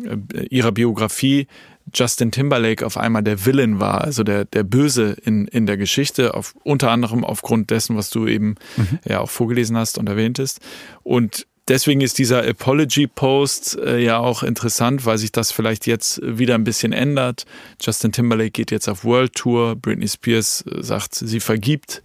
äh, 0.04 0.46
ihrer 0.48 0.72
Biografie 0.72 1.48
Justin 1.94 2.32
Timberlake 2.32 2.86
auf 2.86 2.98
einmal 2.98 3.24
der 3.24 3.46
Villain 3.46 3.80
war, 3.80 4.02
also 4.02 4.24
der, 4.24 4.44
der 4.44 4.64
Böse 4.64 5.16
in, 5.24 5.48
in 5.48 5.66
der 5.66 5.78
Geschichte, 5.78 6.34
auf, 6.34 6.54
unter 6.64 6.92
anderem 6.92 7.24
aufgrund 7.24 7.70
dessen, 7.70 7.96
was 7.96 8.10
du 8.10 8.28
eben 8.28 8.56
mhm. 8.76 9.00
ja 9.06 9.20
auch 9.22 9.30
vorgelesen 9.30 9.78
hast 9.78 9.98
und 9.98 10.10
erwähntest. 10.10 10.60
Und 11.04 11.48
deswegen 11.68 12.02
ist 12.02 12.18
dieser 12.18 12.48
Apology-Post 12.48 13.78
äh, 13.78 14.00
ja 14.00 14.18
auch 14.18 14.44
interessant, 14.44 15.06
weil 15.06 15.18
sich 15.18 15.32
das 15.32 15.52
vielleicht 15.52 15.88
jetzt 15.88 16.20
wieder 16.24 16.56
ein 16.56 16.64
bisschen 16.64 16.94
ändert. 16.94 17.46
Justin 17.82 18.12
Timberlake 18.12 18.52
geht 18.52 18.72
jetzt 18.72 18.88
auf 18.88 19.04
World 19.04 19.34
Tour, 19.34 19.76
Britney 19.76 20.08
Spears 20.08 20.64
äh, 20.68 20.84
sagt, 20.84 21.16
sie 21.16 21.40
vergibt. 21.40 22.02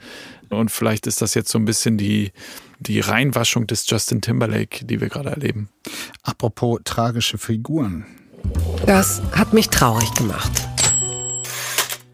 Und 0.51 0.71
vielleicht 0.71 1.07
ist 1.07 1.23
das 1.23 1.35
jetzt 1.35 1.51
so 1.51 1.59
ein 1.59 1.65
bisschen 1.65 1.97
die, 1.97 2.33
die 2.79 3.01
Reinwaschung 3.01 3.67
des 3.67 3.89
Justin 3.89 4.21
Timberlake, 4.21 4.85
die 4.85 5.01
wir 5.01 5.09
gerade 5.09 5.31
erleben. 5.31 5.69
Apropos 6.23 6.81
tragische 6.85 7.39
Figuren. 7.39 8.05
Das 8.87 9.23
hat 9.33 9.53
mich 9.53 9.69
traurig 9.69 10.13
gemacht. 10.15 10.72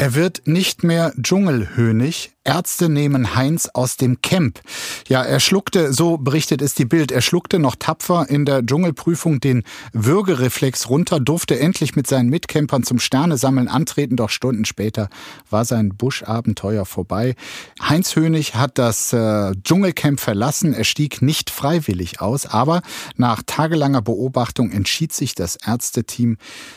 Er 0.00 0.14
wird 0.14 0.42
nicht 0.46 0.84
mehr 0.84 1.12
Dschungelhönig. 1.20 2.30
Ärzte 2.44 2.88
nehmen 2.88 3.34
Heinz 3.34 3.68
aus 3.74 3.96
dem 3.96 4.22
Camp. 4.22 4.60
Ja, 5.08 5.24
er 5.24 5.40
schluckte, 5.40 5.92
so 5.92 6.18
berichtet 6.18 6.62
es 6.62 6.76
die 6.76 6.84
Bild, 6.84 7.10
er 7.10 7.20
schluckte 7.20 7.58
noch 7.58 7.74
tapfer 7.74 8.30
in 8.30 8.44
der 8.44 8.64
Dschungelprüfung 8.64 9.40
den 9.40 9.64
Würgereflex 9.92 10.88
runter, 10.88 11.18
durfte 11.18 11.58
endlich 11.58 11.96
mit 11.96 12.06
seinen 12.06 12.30
Mitcampern 12.30 12.84
zum 12.84 13.00
Sternesammeln 13.00 13.66
antreten, 13.66 14.16
doch 14.16 14.30
Stunden 14.30 14.64
später 14.64 15.08
war 15.50 15.64
sein 15.64 15.88
Buschabenteuer 15.88 16.86
vorbei. 16.86 17.34
Heinz 17.82 18.14
Hönig 18.14 18.54
hat 18.54 18.78
das 18.78 19.12
äh, 19.12 19.50
Dschungelcamp 19.64 20.20
verlassen, 20.20 20.74
er 20.74 20.84
stieg 20.84 21.22
nicht 21.22 21.50
freiwillig 21.50 22.20
aus, 22.20 22.46
aber 22.46 22.82
nach 23.16 23.42
tagelanger 23.44 24.02
Beobachtung 24.02 24.70
entschied 24.70 25.12
sich 25.12 25.34
das 25.34 25.56
Ärzteteam 25.56 26.36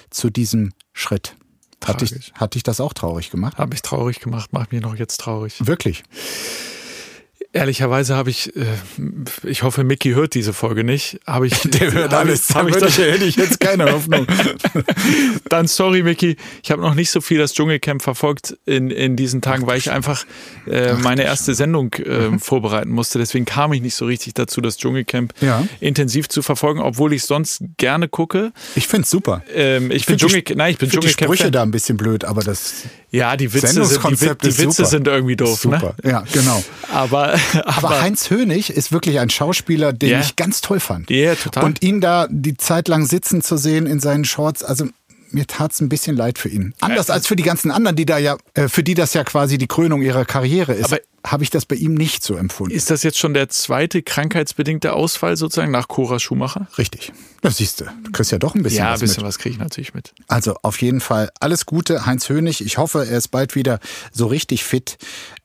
zu 0.10 0.32
diesem 0.32 0.72
Schritt. 0.92 1.36
Hat 1.84 2.02
dich, 2.02 2.34
hat 2.36 2.56
dich 2.56 2.64
das 2.64 2.80
auch 2.80 2.94
traurig 2.94 3.32
gemacht? 3.32 3.58
Habe 3.58 3.74
ich 3.74 3.82
traurig 3.82 4.20
gemacht, 4.20 4.54
macht 4.54 4.72
mich 4.72 4.82
noch 4.82 4.96
jetzt 4.96 5.18
traurig. 5.20 5.66
Wirklich? 5.66 6.04
Ehrlicherweise 7.54 8.16
habe 8.16 8.30
ich, 8.30 8.56
äh, 8.56 8.64
ich 9.44 9.64
hoffe, 9.64 9.84
Mickey 9.84 10.12
hört 10.12 10.36
diese 10.36 10.54
Folge 10.54 10.86
nicht. 10.86 11.20
Habe 11.28 11.48
ich, 11.48 11.60
der 11.66 11.92
hört 11.92 12.14
alles. 12.14 12.50
Ich, 12.50 12.56
hab 12.56 12.70
ich, 12.70 12.76
hätte 12.98 13.26
ich 13.26 13.36
jetzt 13.36 13.60
keine 13.60 13.92
Hoffnung. 13.92 14.26
Dann 15.50 15.68
sorry, 15.68 16.02
Mickey. 16.02 16.38
Ich 16.64 16.72
habe 16.72 16.82
noch 16.82 16.96
nicht 16.96 17.12
so 17.12 17.20
viel 17.20 17.40
das 17.40 17.54
Dschungelcamp 17.54 18.02
verfolgt 18.02 18.58
in, 18.66 18.90
in 18.90 19.18
diesen 19.18 19.42
Tagen, 19.42 19.68
weil 19.68 19.78
ich 19.78 19.92
einfach 19.92 20.26
äh, 20.66 20.94
meine 20.94 21.24
erste 21.24 21.54
Sendung 21.54 21.94
äh, 21.96 22.30
mhm. 22.30 22.40
vorbereiten 22.40 22.92
musste. 22.92 23.20
Deswegen 23.20 23.44
kam 23.44 23.74
ich 23.74 23.82
nicht 23.82 23.96
so 23.96 24.06
richtig 24.06 24.34
dazu, 24.34 24.62
das 24.62 24.78
Dschungelcamp 24.78 25.34
ja. 25.42 25.68
intensiv 25.82 26.30
zu 26.30 26.42
verfolgen, 26.42 26.80
obwohl 26.80 27.12
ich 27.12 27.24
sonst 27.24 27.64
gerne 27.76 28.08
gucke. 28.08 28.54
Ich 28.76 28.88
finde 28.88 29.04
es 29.04 29.10
super. 29.10 29.44
Ähm, 29.54 29.92
ich, 29.92 29.98
ich 29.98 30.06
bin 30.06 30.18
Dschungel, 30.18 30.44
nein, 30.56 30.72
ich 30.72 30.78
bin 30.78 30.90
Dschungelcamp. 30.90 31.18
Die 31.18 31.36
Sprüche 31.38 31.52
da 31.52 31.64
ein 31.64 31.72
bisschen 31.72 31.98
blöd, 31.98 32.24
aber 32.24 32.44
das 32.44 32.86
ja, 33.14 33.36
die 33.36 33.54
Witze, 33.54 33.84
sind, 33.84 34.04
die, 34.10 34.50
die 34.50 34.58
Witze 34.58 34.86
sind 34.86 35.06
irgendwie 35.06 35.36
doof. 35.36 35.66
Ne? 35.66 35.80
Super, 35.80 35.96
ne? 36.02 36.12
ja, 36.12 36.24
genau. 36.32 36.64
Aber, 36.94 37.38
aber, 37.54 37.78
aber, 37.78 38.02
Heinz 38.02 38.30
Hönig 38.30 38.70
ist 38.70 38.92
wirklich 38.92 39.20
ein 39.20 39.30
Schauspieler, 39.30 39.94
den 39.94 40.10
yeah. 40.10 40.22
ich 40.22 40.36
ganz 40.36 40.62
toll 40.62 40.80
fand. 40.80 41.10
Ja, 41.10 41.18
yeah, 41.18 41.36
total. 41.36 41.64
Und 41.64 41.82
ihn 41.82 42.02
da 42.02 42.28
die 42.30 42.58
Zeit 42.58 42.88
lang 42.88 43.06
sitzen 43.06 43.42
zu 43.42 43.58
sehen 43.58 43.86
in 43.86 44.00
seinen 44.00 44.26
Shorts, 44.26 44.64
also 44.64 44.88
mir 45.34 45.48
tat 45.48 45.72
es 45.72 45.82
ein 45.82 45.90
bisschen 45.90 46.16
leid 46.16 46.38
für 46.38 46.50
ihn. 46.50 46.74
Anders 46.82 47.10
als 47.10 47.28
für 47.28 47.36
die 47.36 47.44
ganzen 47.44 47.72
anderen, 47.72 47.96
die 47.96 48.06
da 48.06 48.18
ja, 48.18 48.38
äh, 48.54 48.68
für 48.68 48.84
die 48.84 48.94
das 48.94 49.14
ja 49.14 49.24
quasi 49.24 49.58
die 49.58 49.68
Krönung 49.68 50.02
ihrer 50.02 50.26
Karriere 50.26 50.74
ist. 50.74 50.86
Aber 50.86 51.00
habe 51.26 51.44
ich 51.44 51.50
das 51.50 51.66
bei 51.66 51.76
ihm 51.76 51.94
nicht 51.94 52.24
so 52.24 52.36
empfunden. 52.36 52.74
Ist 52.74 52.90
das 52.90 53.04
jetzt 53.04 53.20
schon 53.20 53.34
der 53.34 53.48
zweite 53.50 54.02
krankheitsbedingte 54.02 54.94
Ausfall 54.94 55.38
sozusagen 55.38 55.72
nach 55.72 55.88
Cora 55.88 56.20
Schumacher? 56.20 56.68
Richtig. 56.78 57.14
Das 57.42 57.58
siehst 57.58 57.82
du. 57.82 57.86
Du 58.04 58.12
kriegst 58.12 58.32
ja 58.32 58.40
doch 58.40 58.56
ein 58.56 58.64
bisschen 58.64 58.80
ja, 58.80 58.92
was 58.92 59.00
Ja, 59.00 59.04
ein 59.04 59.08
bisschen 59.08 59.24
mit. 59.24 59.28
was 59.28 59.38
kriege 59.38 59.54
ich 59.54 59.60
natürlich 59.60 59.94
mit. 59.94 60.14
Also 60.28 60.56
auf 60.64 60.82
jeden 60.82 61.00
Fall 61.00 61.30
alles 61.40 61.66
Gute, 61.66 62.06
Heinz 62.06 62.28
Hönig. 62.28 62.66
Ich 62.66 62.78
hoffe, 62.78 63.06
er 63.08 63.18
ist 63.18 63.30
bald 63.30 63.56
wieder 63.56 63.80
so 64.12 64.28
richtig 64.28 64.64
fit 64.64 64.98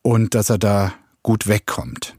und 0.03 0.35
dass 0.35 0.51
er 0.51 0.59
da 0.59 0.95
gut 1.27 1.49
wegkommt. 1.49 2.15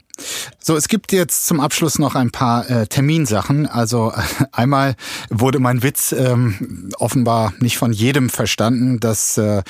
So, 0.60 0.76
es 0.76 0.88
gibt 0.88 1.12
jetzt 1.12 1.46
zum 1.46 1.60
Abschluss 1.60 2.00
noch 2.00 2.16
ein 2.16 2.32
paar 2.32 2.70
äh, 2.70 2.88
Terminsachen. 2.88 3.68
Also 3.68 4.12
äh, 4.12 4.46
einmal 4.52 4.96
wurde 5.30 5.60
mein 5.60 5.84
Witz 5.84 6.12
ähm, 6.12 6.90
offenbar 6.98 7.54
nicht 7.60 7.78
von 7.78 7.94
jedem 7.94 8.30
verstanden, 8.30 9.00
dass 9.00 9.38
äh, 9.38 9.64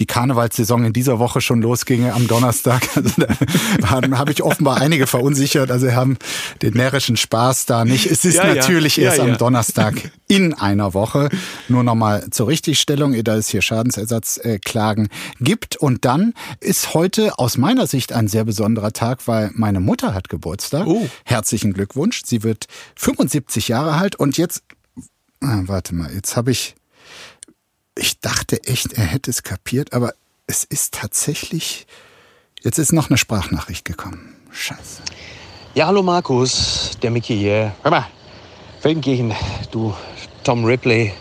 die 0.00 0.06
Karnevalssaison 0.06 0.84
in 0.84 0.92
dieser 0.92 1.18
Woche 1.18 1.40
schon 1.40 1.62
losginge 1.62 2.14
am 2.14 2.26
Donnerstag. 2.26 2.82
Also 2.98 3.12
da 3.20 4.18
habe 4.18 4.32
ich 4.32 4.42
offenbar 4.42 4.80
einige 4.80 5.06
verunsichert. 5.06 5.70
Also 5.70 5.92
haben 5.92 6.18
den 6.62 6.74
närrischen 6.74 7.16
Spaß 7.16 7.66
da 7.66 7.84
nicht. 7.84 8.06
Es 8.06 8.24
ist 8.24 8.36
ja, 8.36 8.54
natürlich 8.54 8.96
ja. 8.96 9.04
erst 9.04 9.18
ja, 9.18 9.24
am 9.24 9.36
Donnerstag 9.38 10.10
in 10.26 10.54
einer 10.54 10.94
Woche. 10.94 11.28
Nur 11.68 11.82
nochmal 11.82 12.28
zur 12.30 12.48
Richtigstellung, 12.48 13.14
da 13.24 13.36
es 13.36 13.48
hier 13.48 13.62
Schadensersatzklagen 13.62 15.06
äh, 15.06 15.08
gibt. 15.40 15.76
Und 15.76 16.04
dann 16.04 16.34
ist 16.60 16.94
heute 16.94 17.38
aus 17.38 17.56
meiner 17.56 17.86
Sicht 17.86 18.12
ein 18.12 18.28
sehr 18.28 18.44
besonderer 18.44 18.92
Tag, 18.92 19.26
weil 19.26 19.50
meine 19.54 19.80
Mutter 19.88 20.12
hat 20.12 20.28
Geburtstag. 20.28 20.86
Oh. 20.86 21.08
Herzlichen 21.24 21.72
Glückwunsch. 21.72 22.22
Sie 22.26 22.42
wird 22.42 22.66
75 22.96 23.68
Jahre 23.68 23.92
alt 23.92 24.16
und 24.16 24.36
jetzt, 24.36 24.62
ah, 25.40 25.62
warte 25.62 25.94
mal, 25.94 26.12
jetzt 26.12 26.36
habe 26.36 26.50
ich, 26.50 26.74
ich 27.96 28.20
dachte 28.20 28.62
echt, 28.64 28.92
er 28.92 29.04
hätte 29.04 29.30
es 29.30 29.42
kapiert, 29.42 29.94
aber 29.94 30.12
es 30.46 30.64
ist 30.64 30.92
tatsächlich, 30.92 31.86
jetzt 32.60 32.78
ist 32.78 32.92
noch 32.92 33.08
eine 33.08 33.16
Sprachnachricht 33.16 33.86
gekommen. 33.86 34.36
Scheiße. 34.50 35.00
Ja, 35.74 35.86
hallo 35.86 36.02
Markus, 36.02 36.90
der 37.02 37.10
Mickey 37.10 37.38
hier. 37.38 37.74
Hör 37.82 37.90
mal, 37.90 38.06
Feldenkirchen, 38.80 39.32
du 39.70 39.94
Tom 40.44 40.66
Ripley, 40.66 41.14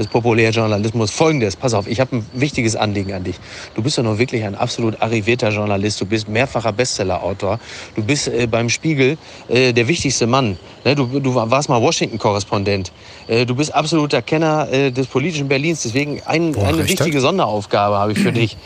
des 0.00 0.06
Populärjournalismus 0.06 1.10
folgendes. 1.10 1.56
Pass 1.56 1.74
auf, 1.74 1.86
ich 1.86 2.00
habe 2.00 2.16
ein 2.16 2.26
wichtiges 2.32 2.74
Anliegen 2.74 3.12
an 3.12 3.22
dich. 3.22 3.36
Du 3.74 3.82
bist 3.82 3.98
doch 3.98 4.02
noch 4.02 4.18
wirklich 4.18 4.44
ein 4.44 4.54
absolut 4.54 5.00
arrivierter 5.02 5.50
Journalist. 5.50 6.00
Du 6.00 6.06
bist 6.06 6.26
mehrfacher 6.28 6.72
Bestsellerautor. 6.72 7.60
Du 7.94 8.02
bist 8.02 8.28
äh, 8.28 8.46
beim 8.46 8.70
Spiegel 8.70 9.18
äh, 9.48 9.72
der 9.74 9.86
wichtigste 9.88 10.26
Mann. 10.26 10.58
Ne? 10.84 10.94
Du, 10.94 11.20
du, 11.20 11.34
warst 11.34 11.68
mal 11.68 11.80
Washington-Korrespondent. 11.82 12.92
Äh, 13.28 13.44
du 13.44 13.54
bist 13.54 13.74
absoluter 13.74 14.22
Kenner 14.22 14.68
äh, 14.72 14.90
des 14.90 15.06
politischen 15.06 15.48
Berlins. 15.48 15.82
Deswegen 15.82 16.22
ein, 16.24 16.52
Boah, 16.52 16.68
eine 16.68 16.88
wichtige 16.88 17.16
hat? 17.16 17.22
Sonderaufgabe 17.22 17.98
habe 17.98 18.12
ich 18.12 18.18
für 18.18 18.32
dich. 18.32 18.56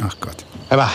Ach 0.00 0.14
Gott. 0.20 0.45
Aber 0.68 0.90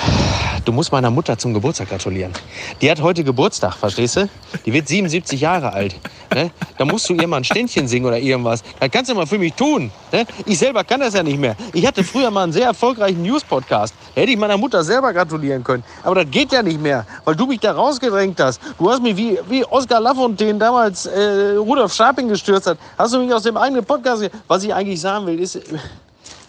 du 0.66 0.74
musst 0.74 0.92
meiner 0.92 1.10
Mutter 1.10 1.38
zum 1.38 1.54
Geburtstag 1.54 1.90
gratulieren. 1.90 2.34
Die 2.82 2.92
hat 2.92 3.02
heute 3.02 3.24
Geburtstag, 3.24 3.76
verstehst 3.76 4.18
du? 4.18 4.30
Die 4.66 4.74
wird 4.74 4.88
77 4.88 5.40
Jahre 5.40 5.72
alt. 5.72 5.96
Ne? 6.34 6.52
Da 6.78 6.84
musst 6.84 7.08
du 7.08 7.14
ihr 7.14 7.28
mal 7.28 7.38
ein 7.38 7.44
Ständchen 7.46 7.88
singen 7.88 8.06
oder 8.06 8.20
irgendwas. 8.20 8.64
Das 8.80 8.92
kannst 8.92 9.10
du 9.10 9.16
mal 9.16 9.26
für 9.26 9.38
mich 9.38 9.54
tun. 9.54 9.90
Ne? 10.12 10.26
Ich 10.46 10.60
selber 10.60 10.84
kann 10.84 11.00
das 11.00 11.14
ja 11.14 11.24
nicht 11.24 11.40
mehr. 11.40 11.56
Ich 11.74 11.86
hatte 11.86 12.04
früher 12.04 12.30
mal 12.32 12.44
einen 12.44 12.52
sehr 12.52 12.66
erfolgreichen 12.66 13.22
News-Podcast. 13.22 13.94
Hätte 14.14 14.32
ich 14.32 14.38
meiner 14.38 14.58
Mutter 14.58 14.84
selber 14.84 15.14
gratulieren 15.14 15.64
können. 15.64 15.84
Aber 16.04 16.16
das 16.16 16.30
geht 16.30 16.52
ja 16.52 16.62
nicht 16.62 16.82
mehr, 16.82 17.06
weil 17.24 17.36
du 17.36 17.46
mich 17.46 17.62
da 17.62 17.72
rausgedrängt 17.72 18.40
hast. 18.42 18.60
Du 18.78 18.90
hast 18.90 19.02
mich 19.02 19.16
wie, 19.16 19.40
wie 19.48 19.64
Oskar 19.66 20.02
Lafontaine 20.02 20.60
damals 20.60 21.06
äh, 21.06 21.56
Rudolf 21.56 21.94
Scharping 21.94 22.28
gestürzt 22.28 22.68
hat. 22.68 22.78
Hast 22.98 23.14
du 23.14 23.20
mich 23.20 23.34
aus 23.34 23.44
dem 23.44 23.56
eigenen 23.56 23.86
Podcast... 23.86 24.30
Was 24.48 24.64
ich 24.64 24.74
eigentlich 24.74 25.00
sagen 25.00 25.26
will, 25.26 25.40
ist... 25.40 25.60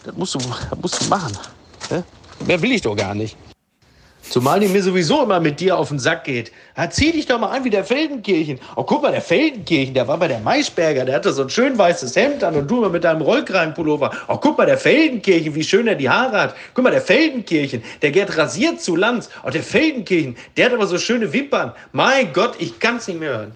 Das 0.04 0.16
musst 0.16 0.34
du, 0.34 0.38
das 0.38 0.78
musst 0.80 1.00
du 1.00 1.08
machen. 1.08 1.32
Ne? 1.88 2.02
Mehr 2.46 2.60
will 2.60 2.72
ich 2.72 2.82
doch 2.82 2.96
gar 2.96 3.14
nicht. 3.14 3.36
Zumal 4.28 4.60
die 4.60 4.68
mir 4.68 4.82
sowieso 4.82 5.24
immer 5.24 5.40
mit 5.40 5.60
dir 5.60 5.76
auf 5.76 5.88
den 5.88 5.98
Sack 5.98 6.24
geht. 6.24 6.52
Ja, 6.76 6.88
zieh 6.88 7.12
dich 7.12 7.26
doch 7.26 7.38
mal 7.38 7.48
an 7.48 7.64
wie 7.64 7.70
der 7.70 7.84
Feldenkirchen. 7.84 8.60
Oh, 8.76 8.84
guck 8.84 9.02
mal, 9.02 9.12
der 9.12 9.20
Feldenkirchen, 9.20 9.92
der 9.94 10.08
war 10.08 10.16
bei 10.16 10.28
der 10.28 10.38
Maisberger, 10.38 11.04
der 11.04 11.16
hatte 11.16 11.32
so 11.32 11.42
ein 11.42 11.50
schön 11.50 11.76
weißes 11.76 12.16
Hemd 12.16 12.42
an 12.42 12.54
und 12.54 12.70
du 12.70 12.78
immer 12.78 12.88
mit 12.88 13.04
deinem 13.04 13.20
Rollkragenpullover. 13.20 14.10
Oh, 14.28 14.38
guck 14.38 14.56
mal, 14.56 14.66
der 14.66 14.78
Feldenkirchen, 14.78 15.54
wie 15.54 15.62
schön 15.62 15.86
er 15.86 15.96
die 15.96 16.08
Haare 16.08 16.40
hat. 16.40 16.54
Guck 16.72 16.84
mal, 16.84 16.90
der 16.90 17.02
Feldenkirchen, 17.02 17.82
der 18.00 18.10
geht 18.10 18.36
rasiert 18.38 18.80
zu 18.80 18.96
Lanz. 18.96 19.28
Oh, 19.44 19.50
der 19.50 19.62
Feldenkirchen, 19.62 20.36
der 20.56 20.66
hat 20.66 20.72
aber 20.72 20.86
so 20.86 20.98
schöne 20.98 21.32
Wimpern. 21.32 21.72
Mein 21.92 22.32
Gott, 22.32 22.54
ich 22.58 22.78
kann's 22.78 23.08
nicht 23.08 23.20
mehr 23.20 23.30
hören. 23.30 23.52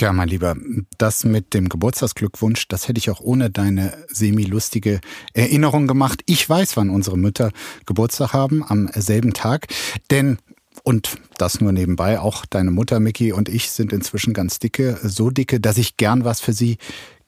Tja, 0.00 0.14
mein 0.14 0.28
Lieber, 0.28 0.56
das 0.96 1.26
mit 1.26 1.52
dem 1.52 1.68
Geburtstagsglückwunsch, 1.68 2.68
das 2.68 2.88
hätte 2.88 2.96
ich 2.96 3.10
auch 3.10 3.20
ohne 3.20 3.50
deine 3.50 3.92
semi-lustige 4.08 5.02
Erinnerung 5.34 5.86
gemacht. 5.86 6.22
Ich 6.24 6.48
weiß, 6.48 6.78
wann 6.78 6.88
unsere 6.88 7.18
Mütter 7.18 7.50
Geburtstag 7.84 8.32
haben, 8.32 8.64
am 8.66 8.88
selben 8.94 9.34
Tag. 9.34 9.66
Denn, 10.10 10.38
und 10.84 11.18
das 11.36 11.60
nur 11.60 11.72
nebenbei, 11.72 12.18
auch 12.18 12.46
deine 12.46 12.70
Mutter, 12.70 12.98
Mickey, 12.98 13.32
und 13.32 13.50
ich 13.50 13.70
sind 13.72 13.92
inzwischen 13.92 14.32
ganz 14.32 14.58
dicke, 14.58 14.98
so 15.02 15.28
dicke, 15.28 15.60
dass 15.60 15.76
ich 15.76 15.98
gern 15.98 16.24
was 16.24 16.40
für 16.40 16.54
sie 16.54 16.78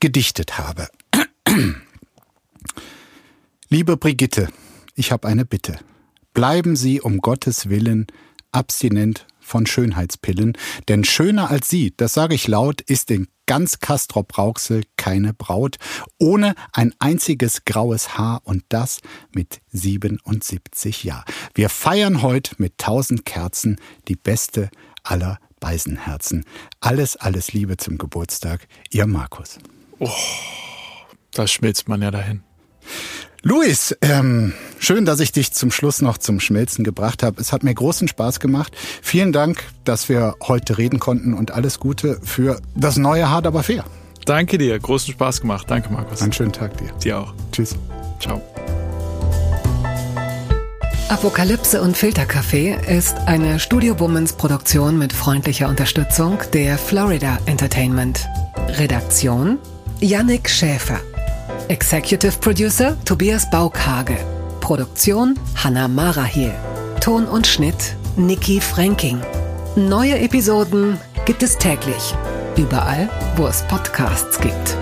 gedichtet 0.01 0.57
habe. 0.57 0.89
Liebe 3.69 3.99
Brigitte, 3.99 4.49
ich 4.95 5.13
habe 5.13 5.29
eine 5.29 5.45
Bitte. 5.45 5.79
Bleiben 6.33 6.75
Sie 6.77 7.03
um 7.03 7.19
Gottes 7.19 7.69
Willen 7.69 8.07
abstinent 8.51 9.27
von 9.53 9.67
Schönheitspillen, 9.67 10.57
denn 10.89 11.05
schöner 11.05 11.51
als 11.51 11.69
sie, 11.69 11.93
das 11.95 12.15
sage 12.15 12.35
ich 12.35 12.49
laut, 12.49 12.81
ist 12.81 13.11
in 13.11 13.29
ganz 13.45 13.81
Kastrop 13.81 14.39
Rauxel 14.39 14.83
keine 14.97 15.35
Braut, 15.35 15.77
ohne 16.19 16.55
ein 16.73 16.95
einziges 17.01 17.67
graues 17.67 18.17
Haar 18.17 18.41
und 18.45 18.65
das 18.71 19.01
mit 19.35 19.61
77 19.73 21.05
Jahren. 21.05 21.27
Wir 21.53 21.69
feiern 21.69 22.23
heute 22.23 22.55
mit 22.57 22.79
tausend 22.79 23.27
Kerzen 23.27 23.79
die 24.09 24.17
beste 24.17 24.71
aller 25.03 25.39
Beisenherzen. 25.61 26.47
Alles, 26.81 27.17
alles 27.17 27.53
Liebe 27.53 27.77
zum 27.77 27.99
Geburtstag, 27.99 28.67
ihr 28.91 29.07
Markus. 29.07 29.59
Oh, 29.99 30.09
da 31.33 31.47
schmilzt 31.47 31.89
man 31.89 32.01
ja 32.01 32.11
dahin. 32.11 32.43
Luis, 33.45 33.97
ähm, 34.03 34.53
schön, 34.79 35.05
dass 35.05 35.19
ich 35.19 35.33
dich 35.33 35.53
zum 35.53 35.73
Schluss 35.73 36.01
noch 36.01 36.17
zum 36.17 36.39
Schmelzen 36.39 36.85
gebracht 36.85 37.25
habe. 37.25 37.41
Es 37.41 37.53
hat 37.53 37.65
mir 37.65 37.75
großen 37.75 38.07
Spaß 38.07 38.39
gemacht. 38.39 38.73
Vielen 39.03 39.33
Dank, 39.33 39.65
dass 39.83 40.09
wir 40.09 40.37
heute 40.45 40.79
reden 40.79 41.01
konnten 41.01 41.35
und 41.35 41.51
alles 41.51 41.81
Gute 41.81 42.21
für 42.23 42.61
das 42.77 42.99
neue 42.99 43.31
Hart 43.31 43.49
aber 43.49 43.65
fair. 43.65 43.85
Danke 44.27 44.59
dir, 44.59 44.79
großen 44.79 45.13
Spaß 45.15 45.41
gemacht. 45.41 45.67
Danke, 45.69 45.93
Markus. 45.93 46.23
Einen 46.23 46.33
schönen 46.33 46.53
Tag 46.53 46.77
dir. 46.77 46.93
Dir 47.03 47.19
auch. 47.19 47.35
Tschüss. 47.51 47.75
Ciao. 48.21 48.41
Apokalypse 51.09 51.83
und 51.83 51.97
Filterkaffee 51.97 52.77
ist 52.89 53.17
eine 53.27 53.59
Studio 53.59 53.99
Womans 53.99 54.35
Produktion 54.35 54.99
mit 54.99 55.13
freundlicher 55.13 55.69
Unterstützung 55.69 56.39
der 56.53 56.79
Florida 56.79 57.41
Entertainment. 57.47 58.25
Redaktion 58.79 59.59
Yannick 60.01 60.49
Schäfer. 60.49 61.01
Executive 61.73 62.39
Producer 62.39 62.99
Tobias 63.07 63.49
Baukhage. 63.49 64.19
Produktion 64.61 65.39
Hanna 65.57 65.89
Marahiel. 65.89 66.53
Ton 67.01 67.25
und 67.25 67.47
Schnitt 67.47 67.97
Niki 68.15 68.61
Franking. 68.61 69.23
Neue 69.75 70.19
Episoden 70.19 71.01
gibt 71.25 71.43
es 71.43 71.57
täglich. 71.57 72.15
Überall, 72.59 73.09
wo 73.37 73.47
es 73.47 73.63
Podcasts 73.69 74.39
gibt. 74.39 74.77